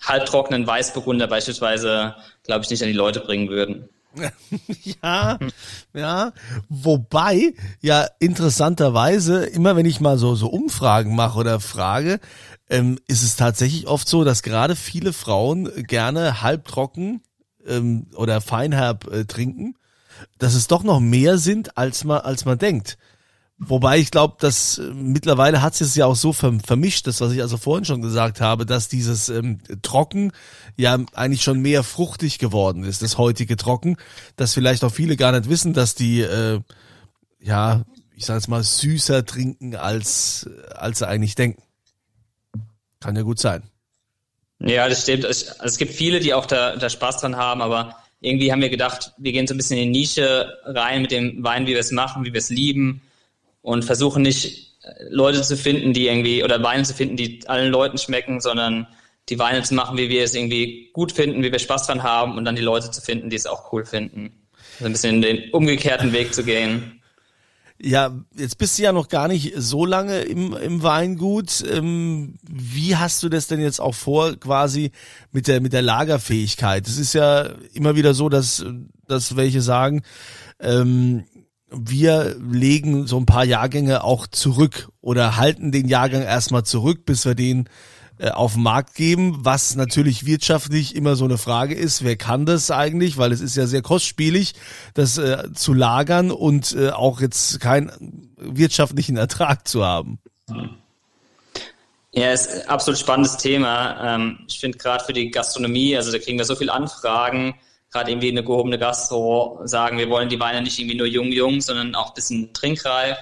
halbtrockenen 0.00 0.66
Weißburgunder 0.66 1.26
beispielsweise, 1.26 2.14
glaube 2.44 2.64
ich, 2.64 2.70
nicht 2.70 2.82
an 2.82 2.88
die 2.88 2.94
Leute 2.94 3.20
bringen 3.20 3.48
würden. 3.48 3.88
ja, 5.02 5.38
ja. 5.94 6.32
Wobei, 6.68 7.54
ja, 7.80 8.06
interessanterweise, 8.18 9.44
immer 9.44 9.76
wenn 9.76 9.86
ich 9.86 10.00
mal 10.00 10.18
so, 10.18 10.34
so 10.34 10.48
Umfragen 10.48 11.14
mache 11.14 11.38
oder 11.38 11.60
frage, 11.60 12.20
ähm, 12.70 12.98
ist 13.06 13.22
es 13.22 13.36
tatsächlich 13.36 13.86
oft 13.86 14.08
so, 14.08 14.24
dass 14.24 14.42
gerade 14.42 14.76
viele 14.76 15.12
Frauen 15.12 15.70
gerne 15.84 16.42
halbtrocken 16.42 17.22
ähm, 17.66 18.06
oder 18.14 18.40
feinherb 18.40 19.06
äh, 19.12 19.24
trinken, 19.24 19.74
dass 20.38 20.54
es 20.54 20.66
doch 20.66 20.82
noch 20.82 21.00
mehr 21.00 21.38
sind, 21.38 21.76
als 21.76 22.04
man, 22.04 22.20
als 22.20 22.44
man 22.44 22.58
denkt. 22.58 22.98
Wobei 23.60 23.98
ich 23.98 24.12
glaube, 24.12 24.36
dass 24.38 24.78
äh, 24.78 24.82
mittlerweile 24.94 25.62
hat 25.62 25.80
es 25.80 25.96
ja 25.96 26.06
auch 26.06 26.14
so 26.14 26.32
vermischt, 26.32 27.08
das 27.08 27.20
was 27.20 27.32
ich 27.32 27.42
also 27.42 27.56
vorhin 27.56 27.84
schon 27.84 28.02
gesagt 28.02 28.40
habe, 28.40 28.64
dass 28.64 28.88
dieses 28.88 29.28
ähm, 29.28 29.58
Trocken 29.82 30.32
ja 30.76 30.96
eigentlich 31.14 31.42
schon 31.42 31.58
mehr 31.58 31.82
fruchtig 31.82 32.38
geworden 32.38 32.84
ist, 32.84 33.02
das 33.02 33.18
heutige 33.18 33.56
Trocken, 33.56 33.96
dass 34.36 34.54
vielleicht 34.54 34.84
auch 34.84 34.92
viele 34.92 35.16
gar 35.16 35.32
nicht 35.32 35.50
wissen, 35.50 35.72
dass 35.72 35.96
die 35.96 36.20
äh, 36.20 36.60
ja, 37.40 37.82
ich 38.14 38.26
sage 38.26 38.38
jetzt 38.38 38.48
mal 38.48 38.62
süßer 38.62 39.26
trinken 39.26 39.74
als 39.74 40.48
als 40.70 41.00
sie 41.00 41.08
eigentlich 41.08 41.34
denken. 41.34 41.62
Kann 43.00 43.16
ja 43.16 43.22
gut 43.22 43.40
sein. 43.40 43.64
Ja, 44.60 44.88
das 44.88 45.02
stimmt. 45.02 45.24
Es, 45.24 45.56
es 45.62 45.78
gibt 45.78 45.94
viele, 45.94 46.20
die 46.20 46.32
auch 46.32 46.46
da, 46.46 46.76
da 46.76 46.88
Spaß 46.88 47.18
dran 47.18 47.36
haben, 47.36 47.62
aber 47.62 47.96
irgendwie 48.20 48.52
haben 48.52 48.60
wir 48.60 48.70
gedacht, 48.70 49.12
wir 49.18 49.32
gehen 49.32 49.46
so 49.48 49.54
ein 49.54 49.56
bisschen 49.56 49.78
in 49.78 49.92
die 49.92 50.00
Nische 50.00 50.52
rein 50.64 51.02
mit 51.02 51.10
dem 51.10 51.42
Wein, 51.42 51.66
wie 51.66 51.72
wir 51.72 51.80
es 51.80 51.92
machen, 51.92 52.24
wie 52.24 52.32
wir 52.32 52.38
es 52.38 52.50
lieben 52.50 53.02
und 53.68 53.84
versuchen 53.84 54.22
nicht 54.22 54.78
äh, 54.82 55.04
Leute 55.10 55.42
zu 55.42 55.56
finden, 55.56 55.92
die 55.92 56.06
irgendwie, 56.06 56.42
oder 56.42 56.62
Weine 56.62 56.84
zu 56.84 56.94
finden, 56.94 57.16
die 57.16 57.46
allen 57.46 57.70
Leuten 57.70 57.98
schmecken, 57.98 58.40
sondern 58.40 58.86
die 59.28 59.38
Weine 59.38 59.62
zu 59.62 59.74
machen, 59.74 59.98
wie 59.98 60.08
wir 60.08 60.24
es 60.24 60.34
irgendwie 60.34 60.90
gut 60.94 61.12
finden, 61.12 61.42
wie 61.42 61.52
wir 61.52 61.58
Spaß 61.58 61.86
dran 61.86 62.02
haben 62.02 62.38
und 62.38 62.46
dann 62.46 62.56
die 62.56 62.62
Leute 62.62 62.90
zu 62.90 63.02
finden, 63.02 63.28
die 63.28 63.36
es 63.36 63.46
auch 63.46 63.70
cool 63.72 63.84
finden. 63.84 64.32
Also 64.76 64.86
ein 64.86 64.92
bisschen 64.92 65.20
den 65.20 65.50
umgekehrten 65.50 66.14
Weg 66.14 66.32
zu 66.32 66.44
gehen. 66.44 67.02
Ja, 67.80 68.12
jetzt 68.34 68.56
bist 68.56 68.78
du 68.78 68.82
ja 68.82 68.92
noch 68.92 69.08
gar 69.08 69.28
nicht 69.28 69.52
so 69.56 69.84
lange 69.84 70.20
im, 70.22 70.54
im 70.54 70.82
Weingut. 70.82 71.62
Ähm, 71.70 72.36
wie 72.50 72.96
hast 72.96 73.22
du 73.22 73.28
das 73.28 73.48
denn 73.48 73.60
jetzt 73.60 73.80
auch 73.80 73.94
vor, 73.94 74.34
quasi 74.36 74.92
mit 75.30 75.46
der, 75.46 75.60
mit 75.60 75.74
der 75.74 75.82
Lagerfähigkeit? 75.82 76.88
Es 76.88 76.96
ist 76.96 77.12
ja 77.12 77.50
immer 77.74 77.94
wieder 77.96 78.14
so, 78.14 78.30
dass, 78.30 78.64
dass 79.06 79.36
welche 79.36 79.60
sagen, 79.60 80.02
ähm, 80.58 81.24
wir 81.70 82.36
legen 82.38 83.06
so 83.06 83.18
ein 83.18 83.26
paar 83.26 83.44
Jahrgänge 83.44 84.04
auch 84.04 84.26
zurück 84.26 84.88
oder 85.00 85.36
halten 85.36 85.72
den 85.72 85.88
Jahrgang 85.88 86.22
erstmal 86.22 86.64
zurück, 86.64 87.04
bis 87.04 87.24
wir 87.24 87.34
den 87.34 87.68
äh, 88.18 88.30
auf 88.30 88.54
den 88.54 88.62
Markt 88.62 88.94
geben, 88.94 89.38
was 89.40 89.76
natürlich 89.76 90.26
wirtschaftlich 90.26 90.96
immer 90.96 91.14
so 91.14 91.24
eine 91.24 91.38
Frage 91.38 91.74
ist, 91.74 92.02
wer 92.02 92.16
kann 92.16 92.46
das 92.46 92.70
eigentlich, 92.70 93.16
weil 93.16 93.32
es 93.32 93.40
ist 93.40 93.56
ja 93.56 93.66
sehr 93.66 93.82
kostspielig, 93.82 94.54
das 94.94 95.18
äh, 95.18 95.52
zu 95.54 95.72
lagern 95.72 96.30
und 96.30 96.74
äh, 96.74 96.90
auch 96.90 97.20
jetzt 97.20 97.60
keinen 97.60 98.32
wirtschaftlichen 98.36 99.16
Ertrag 99.16 99.68
zu 99.68 99.84
haben. 99.84 100.18
Ja, 102.12 102.32
ist 102.32 102.50
ein 102.50 102.68
absolut 102.68 102.98
spannendes 102.98 103.36
Thema. 103.36 104.16
Ähm, 104.16 104.38
ich 104.48 104.58
finde 104.58 104.78
gerade 104.78 105.04
für 105.04 105.12
die 105.12 105.30
Gastronomie, 105.30 105.96
also 105.96 106.10
da 106.10 106.18
kriegen 106.18 106.38
wir 106.38 106.44
so 106.44 106.56
viele 106.56 106.72
Anfragen, 106.72 107.54
gerade 107.90 108.10
irgendwie 108.10 108.30
eine 108.30 108.44
gehobene 108.44 108.78
Gastro 108.78 109.60
sagen, 109.64 109.98
wir 109.98 110.10
wollen 110.10 110.28
die 110.28 110.40
Weine 110.40 110.62
nicht 110.62 110.78
irgendwie 110.78 110.96
nur 110.96 111.06
jung, 111.06 111.32
jung, 111.32 111.60
sondern 111.60 111.94
auch 111.94 112.08
ein 112.08 112.14
bisschen 112.14 112.52
trinkreif. 112.52 113.16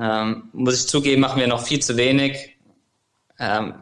Ähm, 0.00 0.50
muss 0.52 0.78
ich 0.78 0.88
zugeben, 0.88 1.22
machen 1.22 1.40
wir 1.40 1.46
noch 1.46 1.64
viel 1.64 1.80
zu 1.80 1.96
wenig 1.96 2.56
ähm, 3.38 3.74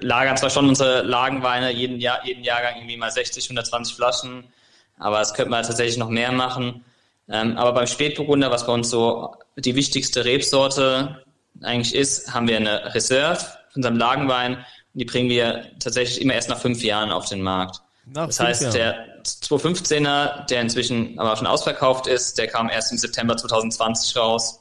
lagern 0.00 0.36
zwar 0.36 0.50
schon 0.50 0.68
unsere 0.68 1.02
Lagenweine 1.02 1.70
jeden, 1.70 2.00
Jahr, 2.00 2.24
jeden 2.26 2.42
Jahrgang 2.42 2.76
irgendwie 2.76 2.96
mal 2.96 3.10
60, 3.10 3.44
120 3.44 3.94
Flaschen, 3.94 4.44
aber 4.98 5.20
es 5.20 5.34
könnte 5.34 5.50
man 5.50 5.64
tatsächlich 5.64 5.98
noch 5.98 6.08
mehr 6.08 6.32
machen. 6.32 6.84
Ähm, 7.28 7.56
aber 7.56 7.72
beim 7.72 7.86
Spätburgunder, 7.86 8.50
was 8.50 8.66
bei 8.66 8.72
uns 8.72 8.90
so 8.90 9.36
die 9.56 9.74
wichtigste 9.76 10.24
Rebsorte 10.24 11.24
eigentlich 11.62 11.94
ist, 11.94 12.32
haben 12.32 12.48
wir 12.48 12.56
eine 12.56 12.94
Reserve 12.94 13.40
von 13.70 13.80
unserem 13.80 13.96
Lagenwein 13.96 14.56
und 14.56 14.64
die 14.94 15.04
bringen 15.04 15.28
wir 15.28 15.66
tatsächlich 15.78 16.20
immer 16.20 16.34
erst 16.34 16.48
nach 16.48 16.58
fünf 16.58 16.82
Jahren 16.82 17.12
auf 17.12 17.28
den 17.28 17.42
Markt. 17.42 17.82
Nach 18.06 18.26
das 18.26 18.40
heißt, 18.40 18.62
Jahren. 18.62 18.74
der 18.74 19.17
215er, 19.42 20.46
der 20.46 20.60
inzwischen 20.60 21.18
aber 21.18 21.36
schon 21.36 21.46
ausverkauft 21.46 22.06
ist, 22.06 22.38
der 22.38 22.46
kam 22.46 22.68
erst 22.68 22.92
im 22.92 22.98
September 22.98 23.36
2020 23.36 24.16
raus. 24.16 24.60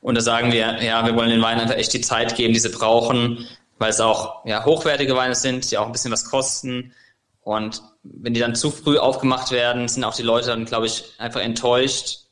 Und 0.00 0.16
da 0.16 0.20
sagen 0.20 0.52
wir, 0.52 0.82
ja, 0.82 1.06
wir 1.06 1.14
wollen 1.14 1.30
den 1.30 1.42
Weinen 1.42 1.60
einfach 1.60 1.76
echt 1.76 1.92
die 1.92 2.00
Zeit 2.00 2.34
geben, 2.34 2.52
die 2.52 2.60
sie 2.60 2.70
brauchen, 2.70 3.46
weil 3.78 3.90
es 3.90 4.00
auch 4.00 4.44
ja, 4.44 4.64
hochwertige 4.64 5.14
Weine 5.16 5.34
sind, 5.34 5.70
die 5.70 5.78
auch 5.78 5.86
ein 5.86 5.92
bisschen 5.92 6.12
was 6.12 6.24
kosten. 6.24 6.92
Und 7.42 7.82
wenn 8.02 8.34
die 8.34 8.40
dann 8.40 8.54
zu 8.54 8.70
früh 8.70 8.98
aufgemacht 8.98 9.52
werden, 9.52 9.88
sind 9.88 10.04
auch 10.04 10.14
die 10.14 10.22
Leute 10.22 10.48
dann, 10.48 10.64
glaube 10.64 10.86
ich, 10.86 11.04
einfach 11.18 11.40
enttäuscht, 11.40 12.26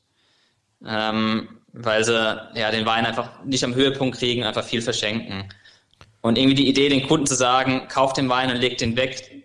ähm, 0.85 1.61
weil 1.73 2.05
sie 2.05 2.13
ja 2.55 2.71
den 2.71 2.87
Wein 2.87 3.07
einfach 3.07 3.45
nicht 3.45 3.63
am 3.63 3.75
Höhepunkt 3.75 4.19
kriegen, 4.19 4.45
einfach 4.45 4.65
viel 4.65 4.83
verschenken. 4.83 5.49
Und 6.23 6.37
irgendwie 6.37 6.57
die 6.57 6.69
Idee, 6.69 6.89
den 6.89 7.07
Kunden 7.07 7.27
zu 7.27 7.35
sagen, 7.35 7.89
kauft 7.89 8.17
den 8.17 8.29
Wein 8.29 8.51
und 8.51 8.57
legt 8.57 8.81
den 8.81 8.97
weg, 8.97 9.40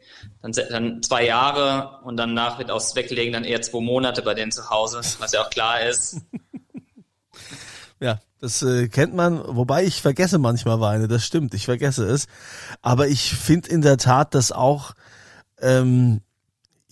dann, 0.46 0.70
dann 0.70 1.04
zwei 1.04 1.26
Jahre 1.26 2.00
und 2.04 2.18
danach 2.18 2.60
wird 2.60 2.70
aus 2.70 2.96
Weglegen 2.96 3.34
dann 3.34 3.44
eher 3.44 3.62
zwei 3.62 3.82
Monate 3.82 4.22
bei 4.22 4.34
denen 4.34 4.52
zu 4.52 4.70
Hause, 4.70 5.02
was 5.20 5.32
ja 5.32 5.42
auch 5.42 5.50
klar 5.50 5.82
ist. 5.82 6.22
Ja, 8.02 8.20
das 8.42 8.62
äh, 8.62 8.90
kennt 8.90 9.16
man, 9.16 9.42
wobei 9.48 9.86
ich 9.86 10.02
vergesse 10.02 10.38
manchmal 10.38 10.82
Weine, 10.82 11.08
das 11.08 11.26
stimmt, 11.26 11.54
ich 11.54 11.66
vergesse 11.66 12.06
es. 12.06 12.28
Aber 12.82 13.08
ich 13.08 13.34
finde 13.34 13.70
in 13.70 13.82
der 13.82 13.98
Tat, 13.98 14.36
dass 14.36 14.52
auch, 14.52 14.94
ähm, 15.62 16.22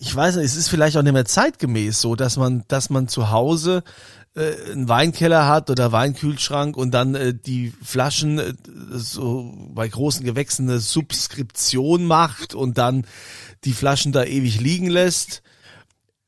ich 0.04 0.14
weiß 0.14 0.36
nicht, 0.36 0.44
es 0.44 0.56
ist 0.56 0.68
vielleicht 0.68 0.96
auch 0.96 1.02
nicht 1.02 1.14
mehr 1.14 1.24
zeitgemäß 1.24 2.00
so, 2.00 2.14
dass 2.14 2.36
man, 2.36 2.64
dass 2.68 2.90
man 2.90 3.08
zu 3.08 3.30
Hause 3.30 3.82
äh, 4.34 4.52
einen 4.70 4.88
Weinkeller 4.88 5.48
hat 5.48 5.70
oder 5.70 5.92
Weinkühlschrank 5.92 6.76
und 6.76 6.90
dann 6.90 7.14
äh, 7.14 7.32
die 7.34 7.72
Flaschen 7.82 8.38
äh, 8.38 8.54
so 8.90 9.54
bei 9.70 9.88
großen 9.88 10.24
Gewächsen 10.24 10.68
eine 10.68 10.78
Subskription 10.78 12.04
macht 12.04 12.54
und 12.54 12.76
dann 12.76 13.06
die 13.64 13.72
Flaschen 13.72 14.12
da 14.12 14.24
ewig 14.24 14.60
liegen 14.60 14.90
lässt. 14.90 15.42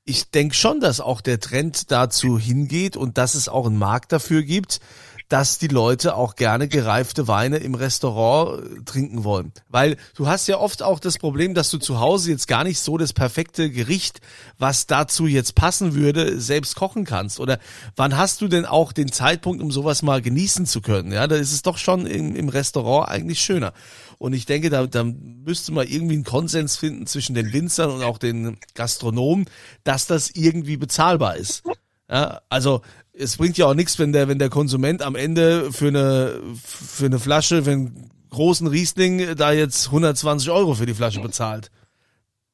Ich 0.07 0.31
denke 0.31 0.55
schon, 0.55 0.81
dass 0.81 1.01
auch 1.01 1.21
der 1.21 1.39
Trend 1.39 1.91
dazu 1.91 2.39
hingeht 2.39 2.97
und 2.97 3.19
dass 3.19 3.35
es 3.35 3.49
auch 3.49 3.67
einen 3.67 3.79
Markt 3.79 4.11
dafür 4.11 4.43
gibt, 4.43 4.81
dass 5.29 5.59
die 5.59 5.69
Leute 5.69 6.15
auch 6.15 6.37
gerne 6.37 6.69
gereifte 6.69 7.27
Weine 7.27 7.57
im 7.59 7.75
Restaurant 7.75 8.63
äh, 8.63 8.83
trinken 8.85 9.25
wollen. 9.25 9.53
Weil 9.69 9.97
du 10.15 10.27
hast 10.29 10.47
ja 10.47 10.59
oft 10.59 10.83
auch 10.83 11.01
das 11.01 11.19
Problem, 11.19 11.55
dass 11.55 11.71
du 11.71 11.79
zu 11.79 11.99
Hause 11.99 12.31
jetzt 12.31 12.47
gar 12.47 12.65
nicht 12.65 12.79
so 12.79 12.97
das 12.97 13.13
perfekte 13.13 13.71
Gericht, 13.71 14.21
was 14.59 14.87
dazu 14.87 15.27
jetzt 15.27 15.55
passen 15.55 15.95
würde, 15.95 16.41
selbst 16.41 16.77
kochen 16.77 17.05
kannst. 17.05 17.41
Oder 17.41 17.59
wann 17.97 18.17
hast 18.17 18.41
du 18.41 18.49
denn 18.49 18.67
auch 18.67 18.93
den 18.93 19.11
Zeitpunkt, 19.11 19.63
um 19.63 19.73
sowas 19.73 20.03
mal 20.03 20.23
genießen 20.23 20.67
zu 20.67 20.81
können? 20.81 21.13
Ja, 21.13 21.27
da 21.27 21.37
ist 21.37 21.53
es 21.53 21.63
doch 21.63 21.79
schon 21.79 22.07
im, 22.07 22.37
im 22.37 22.49
Restaurant 22.49 23.09
eigentlich 23.09 23.41
schöner. 23.41 23.73
Und 24.19 24.33
ich 24.33 24.47
denke, 24.47 24.71
da, 24.71 24.87
da 24.87 25.05
müsste 25.05 25.73
man 25.73 25.87
irgendwie 25.87 26.15
einen 26.15 26.25
Konsens 26.25 26.77
finden 26.77 27.07
zwischen 27.07 27.35
den 27.35 27.53
Winzern 27.53 27.91
und 27.91 28.03
auch 28.03 28.19
den 28.19 28.59
Gastronomen, 28.75 29.47
dass 29.85 30.07
das 30.07 30.31
irgendwie 30.31 30.77
bezahlbar 30.77 31.37
ist. 31.37 31.63
Ja, 32.09 32.41
also 32.49 32.83
es 33.19 33.37
bringt 33.37 33.59
ja 33.59 33.67
auch 33.67 33.75
nichts, 33.75 33.99
wenn 33.99 34.13
der, 34.13 34.29
wenn 34.29 34.39
der 34.39 34.51
Konsument 34.51 35.03
am 35.03 35.17
Ende 35.17 35.73
für 35.73 35.89
eine, 35.89 36.41
für 36.63 37.07
eine 37.07 37.19
Flasche, 37.19 37.65
für 37.65 37.73
einen 37.73 38.11
großen 38.31 38.67
Riesling 38.67 39.35
da 39.37 39.53
jetzt 39.53 39.87
120 39.87 40.51
Euro 40.51 40.75
für 40.75 40.87
die 40.87 40.95
Flasche 40.95 41.21
bezahlt. 41.21 41.71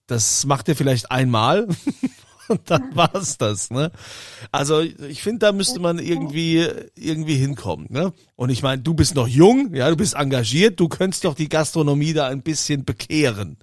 Das 0.06 0.44
macht 0.46 0.68
er 0.68 0.76
vielleicht 0.76 1.10
einmal 1.10 1.66
und 2.48 2.70
dann 2.70 2.94
war's 2.94 3.38
das, 3.38 3.70
ne? 3.70 3.90
Also 4.50 4.80
ich 4.80 5.22
finde, 5.22 5.40
da 5.40 5.52
müsste 5.52 5.80
man 5.80 5.98
irgendwie 5.98 6.66
irgendwie 6.94 7.36
hinkommen, 7.36 7.86
ne? 7.90 8.12
Und 8.36 8.50
ich 8.50 8.62
meine, 8.62 8.82
du 8.82 8.94
bist 8.94 9.14
noch 9.14 9.28
jung, 9.28 9.74
ja, 9.74 9.88
du 9.88 9.96
bist 9.96 10.14
engagiert, 10.14 10.78
du 10.78 10.88
könntest 10.88 11.24
doch 11.24 11.34
die 11.34 11.48
Gastronomie 11.48 12.12
da 12.12 12.28
ein 12.28 12.42
bisschen 12.42 12.84
bekehren. 12.84 13.56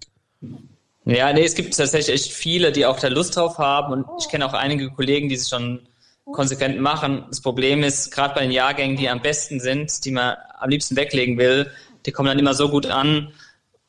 Ja, 1.06 1.32
nee, 1.34 1.44
es 1.44 1.56
gibt 1.56 1.76
tatsächlich 1.76 2.14
echt 2.14 2.32
viele, 2.34 2.72
die 2.72 2.86
auch 2.86 3.00
da 3.00 3.08
Lust 3.08 3.36
drauf 3.36 3.58
haben 3.58 3.94
und 3.94 4.06
ich 4.20 4.30
kenne 4.30 4.46
auch 4.46 4.54
einige 4.54 4.90
Kollegen, 4.90 5.30
die 5.30 5.36
es 5.36 5.50
schon 5.50 5.88
konsequent 6.34 6.80
machen. 6.80 7.26
Das 7.30 7.42
Problem 7.42 7.84
ist, 7.84 8.12
gerade 8.12 8.34
bei 8.36 8.42
den 8.42 8.52
Jahrgängen, 8.52 8.98
die 8.98 9.10
am 9.10 9.22
besten 9.22 9.60
sind, 9.60 10.06
die 10.06 10.12
man 10.12 10.36
am 10.60 10.70
liebsten 10.70 10.96
weglegen 10.96 11.38
will, 11.38 11.72
die 12.06 12.12
kommen 12.12 12.28
dann 12.28 12.40
immer 12.40 12.54
so 12.54 12.70
gut 12.70 12.86
an 12.86 13.34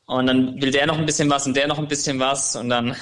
und 0.06 0.26
dann 0.26 0.60
will 0.60 0.70
der 0.70 0.86
noch 0.86 0.98
ein 0.98 1.06
bisschen 1.06 1.30
was 1.30 1.46
und 1.46 1.56
der 1.56 1.68
noch 1.68 1.78
ein 1.78 1.88
bisschen 1.88 2.18
was 2.18 2.56
und 2.56 2.68
dann 2.68 2.96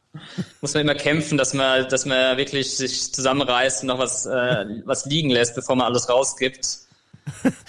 muss 0.60 0.74
man 0.74 0.82
immer 0.82 0.94
kämpfen, 0.94 1.38
dass 1.38 1.54
man, 1.54 1.88
dass 1.88 2.06
man 2.06 2.36
wirklich 2.36 2.76
sich 2.76 3.12
zusammenreißt 3.12 3.82
und 3.82 3.88
noch 3.88 3.98
was, 3.98 4.26
äh, 4.26 4.64
was 4.84 5.06
liegen 5.06 5.30
lässt, 5.30 5.54
bevor 5.54 5.76
man 5.76 5.86
alles 5.86 6.08
rausgibt. 6.08 6.87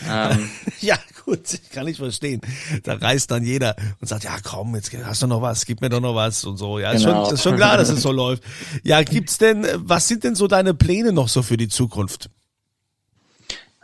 Ähm. 0.10 0.50
Ja, 0.82 0.98
gut, 1.26 1.60
kann 1.74 1.88
ich 1.88 1.98
verstehen. 1.98 2.41
Da 2.84 2.93
reißt 2.93 3.30
dann 3.32 3.43
jeder 3.43 3.76
und 4.00 4.08
sagt, 4.08 4.24
ja 4.24 4.38
komm, 4.43 4.76
jetzt 4.76 4.91
hast 5.04 5.22
du 5.22 5.28
noch 5.28 5.41
was, 5.41 5.65
gib 5.65 5.82
mir 5.82 5.89
doch 5.89 6.00
noch 6.00 6.15
was 6.15 6.45
und 6.45 6.58
so. 6.58 6.80
Ja, 6.80 6.93
genau. 6.93 7.24
ist, 7.24 7.28
schon, 7.28 7.36
ist 7.36 7.43
schon 7.43 7.56
klar, 7.58 7.78
dass 7.78 7.89
es 7.89 8.02
so 8.02 8.12
läuft. 8.13 8.43
Ja, 8.84 9.04
gibt's 9.04 9.38
denn, 9.38 9.67
was 9.76 10.08
sind 10.08 10.24
denn 10.24 10.36
so 10.36 10.48
deine 10.48 10.74
Pläne 10.74 11.12
noch 11.12 11.28
so 11.28 11.43
für 11.43 11.58
die 11.58 11.67
Zukunft? 11.67 12.30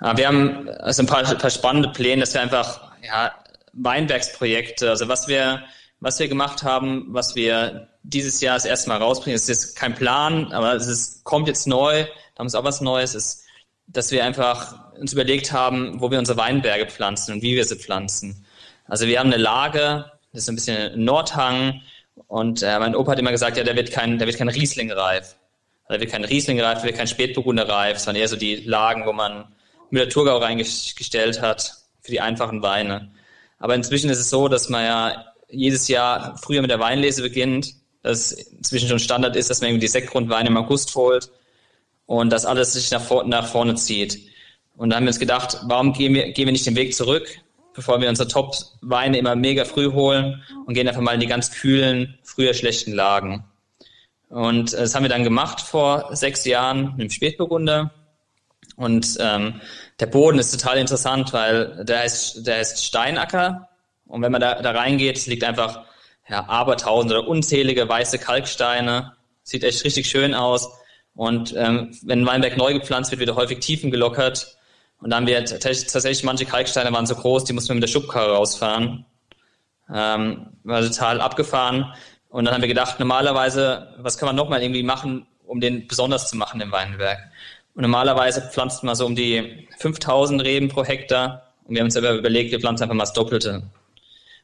Ja, 0.02 0.18
wir 0.18 0.28
haben 0.28 0.70
also 0.70 1.04
ein 1.04 1.08
paar, 1.08 1.24
paar 1.24 1.50
spannende 1.50 1.90
Pläne, 1.90 2.22
dass 2.22 2.34
wir 2.34 2.42
einfach, 2.42 2.92
ja, 3.02 3.34
Weinbergsprojekte, 3.74 4.90
also 4.90 5.08
was 5.08 5.28
wir, 5.28 5.64
was 6.00 6.20
wir 6.20 6.28
gemacht 6.28 6.64
haben, 6.64 7.08
was 7.10 7.36
wir 7.36 7.90
dieses 8.04 8.40
Jahr 8.42 8.56
das 8.56 8.66
erste 8.66 8.90
Mal 8.90 8.98
rausbringen, 8.98 9.36
es 9.36 9.50
ist 9.50 9.76
kein 9.76 9.96
Plan, 9.96 10.52
aber 10.52 10.76
es 10.76 10.88
ist, 10.88 11.24
kommt 11.24 11.48
jetzt 11.48 11.68
neu, 11.68 12.06
da 12.36 12.40
haben 12.40 12.52
wir 12.52 12.60
auch 12.60 12.64
was 12.64 12.82
Neues, 12.82 13.16
ist, 13.16 13.45
dass 13.96 14.12
wir 14.12 14.24
einfach 14.26 14.76
uns 15.00 15.14
überlegt 15.14 15.52
haben, 15.52 16.02
wo 16.02 16.12
wir 16.12 16.20
unsere 16.20 16.38
Weinberge 16.38 16.86
pflanzen 16.88 17.34
und 17.34 17.42
wie 17.42 17.56
wir 17.56 17.66
sie 17.66 17.76
pflanzen. 17.76 18.46
Also 18.88 19.08
wir 19.08 19.20
haben 19.20 19.32
eine 19.32 19.42
Lage, 19.42 20.12
das 20.34 20.44
ist 20.44 20.50
ein 20.50 20.56
bisschen 20.56 21.04
Nordhang 21.04 21.82
und 22.28 22.62
äh, 22.62 22.80
mein 22.80 22.96
Opa 22.96 23.14
hat 23.14 23.20
immer 23.20 23.32
gesagt, 23.32 23.58
ja, 23.58 23.64
der 23.64 23.76
wird 23.76 23.92
kein, 23.92 24.18
der 24.18 24.28
wird 24.28 24.38
kein 24.38 24.50
Riesling 24.50 24.92
reif. 24.92 25.36
Da 25.88 26.00
wird 26.00 26.12
kein 26.12 26.24
Riesling 26.24 26.60
reif, 26.60 26.80
der 26.80 26.88
wird 26.88 26.98
kein 26.98 27.08
Spätburgunder 27.08 27.68
reif. 27.68 27.98
Es 27.98 28.08
waren 28.08 28.16
eher 28.16 28.28
so 28.28 28.36
die 28.36 28.56
Lagen, 28.56 29.06
wo 29.06 29.14
man 29.14 29.46
Müller-Thurgau 29.92 30.38
reingestellt 30.38 31.42
hat 31.42 31.74
für 32.02 32.12
die 32.12 32.22
einfachen 32.22 32.62
Weine. 32.62 33.12
Aber 33.60 33.76
inzwischen 33.76 34.10
ist 34.10 34.20
es 34.20 34.30
so, 34.30 34.48
dass 34.48 34.70
man 34.70 34.84
ja 34.84 35.26
jedes 35.50 35.88
Jahr 35.88 36.38
früher 36.38 36.62
mit 36.62 36.72
der 36.72 36.80
Weinlese 36.80 37.22
beginnt, 37.22 37.74
dass 38.02 38.32
inzwischen 38.32 38.90
schon 38.90 39.00
Standard 39.00 39.36
ist, 39.36 39.50
dass 39.50 39.62
man 39.62 39.70
irgendwie 39.70 39.86
die 39.86 39.92
Sektgrundweine 39.92 40.50
im 40.50 40.58
August 40.58 40.96
holt 40.96 41.30
und 42.06 42.32
dass 42.32 42.46
alles 42.46 42.74
sich 42.74 42.92
nach, 42.92 43.02
vor, 43.02 43.24
nach 43.26 43.48
vorne 43.48 43.76
zieht. 43.76 44.20
Und 44.78 44.90
da 44.90 44.98
haben 44.98 45.04
wir 45.04 45.10
uns 45.10 45.20
gedacht, 45.20 45.60
warum 45.64 45.94
gehen 45.94 46.14
wir, 46.14 46.32
gehen 46.32 46.46
wir 46.46 46.52
nicht 46.52 46.66
den 46.66 46.76
Weg 46.76 46.96
zurück, 46.96 47.28
bevor 47.74 48.02
wir 48.02 48.10
unsere 48.10 48.28
Top-Weine 48.28 49.18
immer 49.18 49.36
mega 49.36 49.66
früh 49.66 49.92
holen 49.92 50.44
und 50.66 50.74
gehen 50.74 50.88
einfach 50.88 51.02
mal 51.02 51.14
in 51.14 51.20
die 51.20 51.28
ganz 51.28 51.52
kühlen, 51.52 52.18
früher 52.24 52.54
schlechten 52.54 52.94
Lagen. 52.94 53.46
Und 54.30 54.74
äh, 54.74 54.78
das 54.78 54.96
haben 54.96 55.04
wir 55.04 55.10
dann 55.10 55.24
gemacht 55.24 55.62
vor 55.62 56.16
sechs 56.16 56.46
Jahren 56.46 56.92
mit 56.98 57.02
dem 57.02 57.10
Spätburgunder. 57.10 57.92
Und 58.76 59.18
ähm, 59.20 59.62
der 60.00 60.08
Boden 60.08 60.40
ist 60.40 60.52
total 60.52 60.78
interessant, 60.78 61.32
weil 61.32 61.86
der 61.86 62.00
heißt, 62.00 62.46
der 62.46 62.58
heißt 62.58 62.84
Steinacker. 62.84 63.70
Und 64.06 64.22
wenn 64.22 64.32
man 64.32 64.42
da, 64.42 64.62
da 64.62 64.72
reingeht, 64.72 65.26
liegt 65.28 65.44
einfach 65.44 65.86
ja, 66.28 66.48
abertausende 66.48 67.20
oder 67.20 67.28
unzählige 67.28 67.88
weiße 67.88 68.20
Kalksteine. 68.20 69.14
Sieht 69.44 69.64
echt 69.64 69.84
richtig 69.86 70.08
schön 70.08 70.34
aus. 70.34 70.70
Und 71.16 71.54
ähm, 71.58 71.92
wenn 72.04 72.22
ein 72.22 72.26
Weinberg 72.26 72.58
neu 72.58 72.74
gepflanzt 72.74 73.12
wird, 73.12 73.20
wird 73.20 73.30
er 73.30 73.36
häufig 73.36 73.60
Tiefen 73.60 73.90
gelockert. 73.90 74.58
Und 75.00 75.10
dann 75.12 75.28
wird 75.28 75.50
tatsächlich 75.50 76.24
manche 76.24 76.46
Kalksteine 76.46 76.92
waren 76.92 77.06
so 77.06 77.16
groß, 77.16 77.46
die 77.46 77.54
mussten 77.54 77.70
wir 77.70 77.76
mit 77.76 77.84
der 77.84 77.88
Schubkarre 77.88 78.36
rausfahren. 78.36 79.06
Ähm, 79.94 80.48
war 80.64 80.82
total 80.82 81.22
abgefahren. 81.22 81.94
Und 82.30 82.46
dann 82.46 82.54
haben 82.54 82.62
wir 82.62 82.68
gedacht, 82.68 83.00
normalerweise, 83.00 83.96
was 83.98 84.18
kann 84.18 84.28
man 84.28 84.36
nochmal 84.36 84.62
irgendwie 84.62 84.84
machen, 84.84 85.26
um 85.46 85.62
den 85.62 85.88
besonders 85.88 86.30
zu 86.30 86.36
machen, 86.36 86.60
im 86.60 86.72
Weinberg? 86.72 87.20
Und 87.76 87.82
normalerweise 87.82 88.42
pflanzt 88.42 88.84
man 88.84 88.96
so 88.96 89.06
um 89.06 89.16
die 89.16 89.68
5000 89.78 90.42
Reben 90.44 90.70
pro 90.70 90.84
Hektar. 90.84 91.54
Und 91.64 91.76
wir 91.76 91.82
haben 91.82 91.88
uns 91.88 91.98
aber 91.98 92.14
überlegt, 92.14 92.52
wir 92.52 92.60
pflanzen 92.60 92.84
einfach 92.84 92.96
mal 92.96 93.04
das 93.04 93.14
Doppelte. 93.14 93.64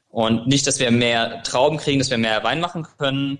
Und 0.09 0.47
nicht, 0.47 0.67
dass 0.67 0.79
wir 0.79 0.91
mehr 0.91 1.41
Trauben 1.43 1.77
kriegen, 1.77 1.99
dass 1.99 2.09
wir 2.09 2.17
mehr 2.17 2.43
Wein 2.43 2.59
machen 2.59 2.85
können, 2.97 3.39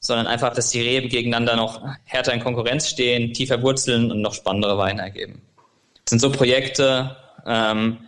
sondern 0.00 0.26
einfach, 0.26 0.54
dass 0.54 0.70
die 0.70 0.80
Reben 0.80 1.08
gegeneinander 1.08 1.56
noch 1.56 1.82
härter 2.04 2.32
in 2.32 2.40
Konkurrenz 2.40 2.88
stehen, 2.88 3.32
tiefer 3.34 3.62
wurzeln 3.62 4.10
und 4.10 4.22
noch 4.22 4.34
spannendere 4.34 4.78
Weine 4.78 5.02
ergeben. 5.02 5.42
Das 6.04 6.10
sind 6.10 6.20
so 6.20 6.32
Projekte, 6.32 7.16
ähm, 7.46 7.98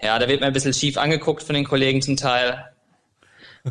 ja, 0.00 0.18
da 0.18 0.28
wird 0.28 0.40
man 0.40 0.48
ein 0.48 0.52
bisschen 0.52 0.74
schief 0.74 0.96
angeguckt 0.96 1.42
von 1.42 1.54
den 1.54 1.64
Kollegen 1.64 2.02
zum 2.02 2.16
Teil, 2.16 2.64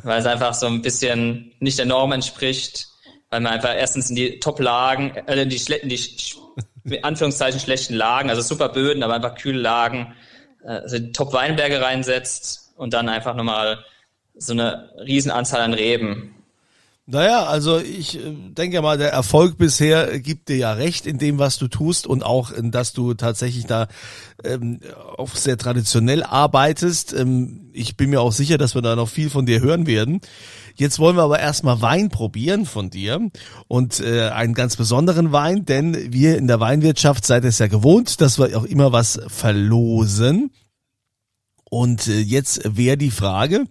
weil 0.03 0.19
es 0.19 0.25
einfach 0.25 0.53
so 0.53 0.65
ein 0.65 0.81
bisschen 0.81 1.53
nicht 1.59 1.77
der 1.77 1.85
Norm 1.85 2.11
entspricht, 2.11 2.87
weil 3.29 3.41
man 3.41 3.53
einfach 3.53 3.73
erstens 3.75 4.09
in 4.09 4.15
die 4.15 4.39
Top-Lagen, 4.39 5.15
äh, 5.27 5.41
in 5.41 5.49
die, 5.49 5.61
in 5.73 5.89
die 5.89 5.99
in 6.83 7.03
Anführungszeichen 7.03 7.59
schlechten 7.59 7.93
Lagen, 7.93 8.29
also 8.29 8.41
super 8.41 8.69
Böden, 8.69 9.03
aber 9.03 9.13
einfach 9.13 9.35
kühle 9.35 9.59
Lagen, 9.59 10.15
äh, 10.63 10.69
also 10.69 10.97
Top-Weinberge 11.13 11.81
reinsetzt 11.81 12.73
und 12.75 12.93
dann 12.93 13.07
einfach 13.07 13.35
nochmal 13.35 13.83
so 14.35 14.53
eine 14.53 14.91
Riesenanzahl 14.99 15.61
an 15.61 15.73
Reben. 15.73 16.37
Naja, 17.10 17.46
also 17.46 17.80
ich 17.80 18.17
äh, 18.17 18.34
denke 18.50 18.82
mal, 18.82 18.98
der 18.98 19.13
Erfolg 19.13 19.58
bisher 19.58 20.20
gibt 20.20 20.50
dir 20.50 20.58
ja 20.58 20.74
recht 20.74 21.08
in 21.08 21.17
dem, 21.17 21.39
was 21.39 21.58
du 21.58 21.70
tust 21.70 22.06
und 22.06 22.22
auch, 22.22 22.52
dass 22.62 22.91
du 22.91 23.13
tatsächlich 23.13 23.65
da 23.65 23.88
ähm, 24.43 24.82
auch 25.17 25.34
sehr 25.34 25.58
traditionell 25.58 26.22
arbeitest. 26.22 27.13
Ähm, 27.13 27.70
ich 27.72 27.96
bin 27.96 28.10
mir 28.10 28.20
auch 28.20 28.34
sicher, 28.34 28.58
dass 28.58 28.76
wir 28.76 28.82
da 28.82 28.98
noch 28.98 29.08
viel 29.08 29.30
von 29.30 29.46
dir 29.46 29.62
hören 29.62 29.88
werden. 29.88 30.20
Jetzt 30.76 31.00
wollen 31.00 31.15
wir 31.15 31.24
aber 31.24 31.39
erstmal 31.39 31.82
Wein 31.82 32.10
probieren 32.10 32.65
von 32.65 32.89
dir 32.89 33.32
und 33.70 34.02
äh, 34.02 34.28
einen 34.28 34.54
ganz 34.54 34.76
besonderen 34.76 35.32
Wein, 35.32 35.63
denn 35.63 36.12
wir 36.12 36.38
in 36.38 36.48
der 36.48 36.60
Weinwirtschaft 36.60 37.26
seid 37.26 37.46
es 37.46 37.58
ja 37.60 37.67
gewohnt, 37.67 38.20
dass 38.20 38.38
wir 38.38 38.58
auch 38.58 38.65
immer 38.65 38.91
was 38.91 39.22
verlosen. 39.28 40.52
Und 41.70 42.08
äh, 42.08 42.20
jetzt 42.20 42.62
wäre 42.78 42.98
die 42.98 43.12
Frage, 43.12 43.65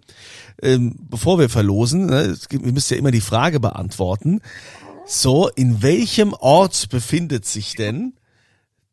ähm, 0.61 0.95
bevor 1.09 1.39
wir 1.39 1.49
verlosen, 1.49 2.07
ne, 2.07 2.37
wir 2.49 2.71
müssen 2.71 2.93
ja 2.93 2.99
immer 2.99 3.11
die 3.11 3.21
Frage 3.21 3.59
beantworten. 3.59 4.41
So, 5.05 5.49
in 5.49 5.81
welchem 5.81 6.33
Ort 6.33 6.89
befindet 6.89 7.45
sich 7.45 7.75
denn 7.75 8.13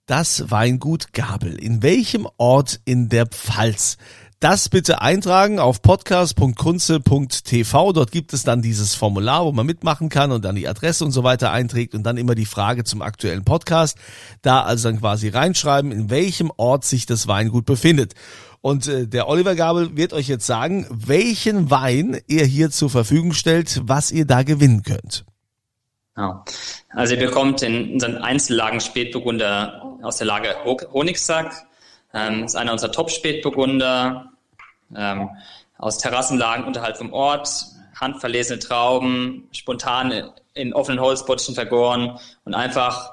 das 0.06 0.50
Weingut 0.50 1.12
Gabel? 1.12 1.58
In 1.58 1.82
welchem 1.82 2.28
Ort 2.36 2.80
in 2.84 3.08
der 3.08 3.26
Pfalz? 3.26 3.96
Das 4.44 4.68
bitte 4.68 5.00
eintragen 5.00 5.58
auf 5.58 5.80
podcast.kunze.tv. 5.80 7.92
Dort 7.94 8.12
gibt 8.12 8.34
es 8.34 8.42
dann 8.42 8.60
dieses 8.60 8.94
Formular, 8.94 9.46
wo 9.46 9.52
man 9.52 9.64
mitmachen 9.64 10.10
kann 10.10 10.32
und 10.32 10.44
dann 10.44 10.54
die 10.54 10.68
Adresse 10.68 11.02
und 11.04 11.12
so 11.12 11.24
weiter 11.24 11.50
einträgt 11.50 11.94
und 11.94 12.02
dann 12.02 12.18
immer 12.18 12.34
die 12.34 12.44
Frage 12.44 12.84
zum 12.84 13.00
aktuellen 13.00 13.44
Podcast. 13.44 13.96
Da 14.42 14.60
also 14.60 14.90
dann 14.90 15.00
quasi 15.00 15.30
reinschreiben, 15.30 15.92
in 15.92 16.10
welchem 16.10 16.52
Ort 16.58 16.84
sich 16.84 17.06
das 17.06 17.26
Weingut 17.26 17.64
befindet. 17.64 18.12
Und 18.64 18.88
äh, 18.88 19.06
der 19.06 19.28
Oliver 19.28 19.54
Gabel 19.56 19.94
wird 19.94 20.14
euch 20.14 20.26
jetzt 20.26 20.46
sagen, 20.46 20.86
welchen 20.88 21.70
Wein 21.70 22.18
er 22.28 22.46
hier 22.46 22.70
zur 22.70 22.88
Verfügung 22.88 23.34
stellt, 23.34 23.82
was 23.84 24.10
ihr 24.10 24.24
da 24.24 24.42
gewinnen 24.42 24.82
könnt. 24.82 25.26
Ja. 26.16 26.42
Also 26.88 27.12
ihr 27.12 27.20
bekommt 27.20 27.60
in 27.60 27.92
unseren 27.92 28.16
Einzellagen 28.16 28.80
Spätburgunder 28.80 29.98
aus 30.00 30.16
der 30.16 30.28
Lage 30.28 30.56
Honigsack. 30.64 31.66
Ähm, 32.14 32.44
ist 32.44 32.56
einer 32.56 32.72
unserer 32.72 32.90
Top-Spätburgunder. 32.90 34.32
Ähm, 34.96 35.28
aus 35.76 35.98
Terrassenlagen 35.98 36.64
unterhalb 36.64 36.96
vom 36.96 37.12
Ort, 37.12 37.66
handverlesene 38.00 38.60
Trauben, 38.60 39.46
spontan 39.52 40.30
in 40.54 40.72
offenen 40.72 41.00
Holzbottichen 41.00 41.54
vergoren 41.54 42.18
und 42.46 42.54
einfach, 42.54 43.12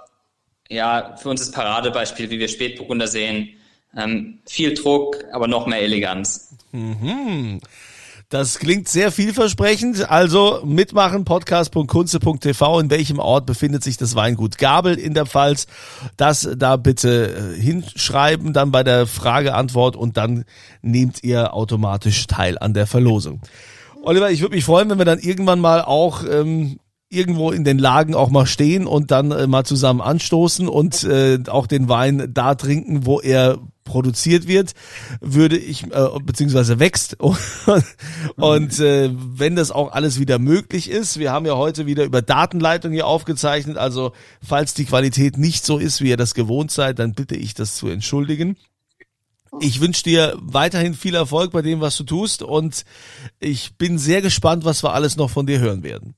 ja, 0.69 1.17
für 1.17 1.27
uns 1.27 1.41
das 1.41 1.51
Paradebeispiel, 1.51 2.29
wie 2.29 2.39
wir 2.39 2.47
Spätburgunder 2.47 3.07
sehen, 3.07 3.57
ähm, 3.95 4.39
viel 4.45 4.73
Druck, 4.73 5.17
aber 5.31 5.47
noch 5.47 5.67
mehr 5.67 5.81
Eleganz. 5.81 6.55
Mhm. 6.71 7.59
Das 8.31 8.59
klingt 8.59 8.87
sehr 8.87 9.11
vielversprechend. 9.11 10.09
Also 10.09 10.61
mitmachen, 10.63 11.25
podcast.kunze.tv. 11.25 12.79
In 12.79 12.89
welchem 12.89 13.19
Ort 13.19 13.45
befindet 13.45 13.83
sich 13.83 13.97
das 13.97 14.15
Weingut 14.15 14.57
Gabel 14.57 14.97
in 14.97 15.13
der 15.13 15.25
Pfalz? 15.25 15.67
Das 16.15 16.47
da 16.55 16.77
bitte 16.77 17.55
äh, 17.57 17.61
hinschreiben, 17.61 18.53
dann 18.53 18.71
bei 18.71 18.83
der 18.83 19.05
Frageantwort 19.05 19.97
und 19.97 20.15
dann 20.15 20.45
nehmt 20.81 21.25
ihr 21.25 21.53
automatisch 21.53 22.25
teil 22.27 22.57
an 22.57 22.73
der 22.73 22.87
Verlosung. 22.87 23.41
Oliver, 24.01 24.31
ich 24.31 24.39
würde 24.39 24.55
mich 24.55 24.63
freuen, 24.63 24.89
wenn 24.89 24.97
wir 24.97 25.05
dann 25.05 25.19
irgendwann 25.19 25.59
mal 25.59 25.81
auch 25.81 26.23
ähm, 26.23 26.79
irgendwo 27.11 27.51
in 27.51 27.63
den 27.63 27.77
Lagen 27.77 28.15
auch 28.15 28.29
mal 28.29 28.45
stehen 28.45 28.87
und 28.87 29.11
dann 29.11 29.31
äh, 29.31 29.45
mal 29.45 29.65
zusammen 29.65 30.01
anstoßen 30.01 30.67
und 30.67 31.03
äh, 31.03 31.39
auch 31.47 31.67
den 31.67 31.89
Wein 31.89 32.29
da 32.33 32.55
trinken, 32.55 33.05
wo 33.05 33.19
er 33.19 33.59
produziert 33.83 34.47
wird, 34.47 34.71
würde 35.19 35.57
ich, 35.57 35.83
äh, 35.83 36.07
beziehungsweise 36.23 36.79
wächst. 36.79 37.17
Und 38.37 38.79
äh, 38.79 39.09
wenn 39.13 39.55
das 39.55 39.71
auch 39.71 39.91
alles 39.91 40.19
wieder 40.19 40.39
möglich 40.39 40.89
ist, 40.89 41.19
wir 41.19 41.31
haben 41.31 41.45
ja 41.45 41.57
heute 41.57 41.85
wieder 41.85 42.05
über 42.05 42.21
Datenleitung 42.21 42.93
hier 42.93 43.07
aufgezeichnet, 43.07 43.77
also 43.77 44.13
falls 44.41 44.73
die 44.73 44.85
Qualität 44.85 45.37
nicht 45.37 45.65
so 45.65 45.77
ist, 45.77 45.99
wie 45.99 46.09
ihr 46.09 46.17
das 46.17 46.33
gewohnt 46.33 46.71
seid, 46.71 46.99
dann 46.99 47.13
bitte 47.13 47.35
ich 47.35 47.53
das 47.53 47.75
zu 47.75 47.87
entschuldigen. 47.87 48.55
Ich 49.59 49.81
wünsche 49.81 50.03
dir 50.03 50.37
weiterhin 50.39 50.93
viel 50.93 51.15
Erfolg 51.15 51.51
bei 51.51 51.61
dem, 51.61 51.81
was 51.81 51.97
du 51.97 52.05
tust 52.05 52.41
und 52.41 52.85
ich 53.39 53.75
bin 53.75 53.97
sehr 53.97 54.21
gespannt, 54.21 54.63
was 54.63 54.83
wir 54.83 54.93
alles 54.93 55.17
noch 55.17 55.29
von 55.29 55.45
dir 55.45 55.59
hören 55.59 55.83
werden. 55.83 56.15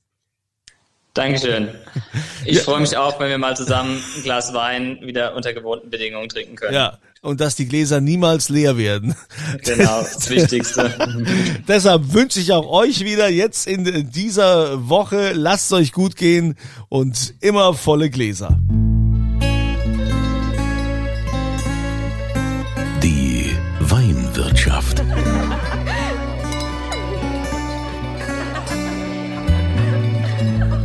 Dankeschön. 1.14 1.68
Ich 2.46 2.58
ja. 2.58 2.62
freue 2.62 2.80
mich 2.80 2.94
auch, 2.94 3.18
wenn 3.20 3.30
wir 3.30 3.38
mal 3.38 3.56
zusammen 3.56 4.02
ein 4.16 4.22
Glas 4.22 4.52
Wein 4.52 4.98
wieder 5.00 5.34
unter 5.34 5.54
gewohnten 5.54 5.88
Bedingungen 5.88 6.28
trinken 6.28 6.56
können. 6.56 6.74
Ja, 6.74 6.98
und 7.22 7.40
dass 7.40 7.56
die 7.56 7.66
Gläser 7.66 8.02
niemals 8.02 8.50
leer 8.50 8.76
werden. 8.76 9.14
Genau, 9.64 10.02
das 10.02 10.28
Wichtigste. 10.30 10.92
Deshalb 11.66 12.12
wünsche 12.12 12.40
ich 12.40 12.52
auch 12.52 12.68
euch 12.68 13.02
wieder 13.02 13.30
jetzt 13.30 13.66
in 13.66 14.10
dieser 14.10 14.90
Woche, 14.90 15.32
lasst 15.32 15.66
es 15.66 15.72
euch 15.72 15.92
gut 15.92 16.16
gehen 16.16 16.56
und 16.90 17.34
immer 17.40 17.72
volle 17.72 18.10
Gläser. 18.10 18.58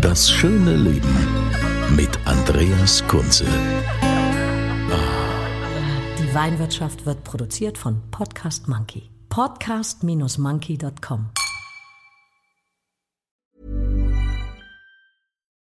Das 0.09 0.31
schöne 0.31 0.75
Leben 0.75 1.15
mit 1.95 2.09
Andreas 2.25 3.07
Kunze. 3.07 3.45
Die 6.17 6.33
Weinwirtschaft 6.33 7.05
wird 7.05 7.23
produziert 7.23 7.77
von 7.77 8.01
Podcast 8.09 8.67
Monkey. 8.67 9.11
Podcast-monkey.com. 9.29 11.29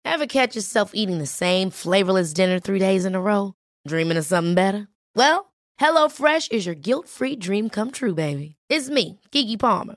Ever 0.06 0.26
catch 0.26 0.54
yourself 0.54 0.92
eating 0.94 1.18
the 1.18 1.26
same 1.26 1.70
flavorless 1.70 2.32
dinner 2.32 2.60
three 2.60 2.78
days 2.78 3.04
in 3.04 3.14
a 3.14 3.20
row? 3.20 3.52
Dreaming 3.86 4.16
of 4.16 4.24
something 4.24 4.54
better? 4.54 4.88
Well, 5.14 5.52
HelloFresh 5.78 6.50
is 6.50 6.64
your 6.64 6.74
guilt-free 6.74 7.36
dream 7.36 7.68
come 7.68 7.90
true, 7.90 8.14
baby. 8.14 8.56
It's 8.70 8.88
me, 8.88 9.20
Kiki 9.32 9.58
Palmer. 9.58 9.96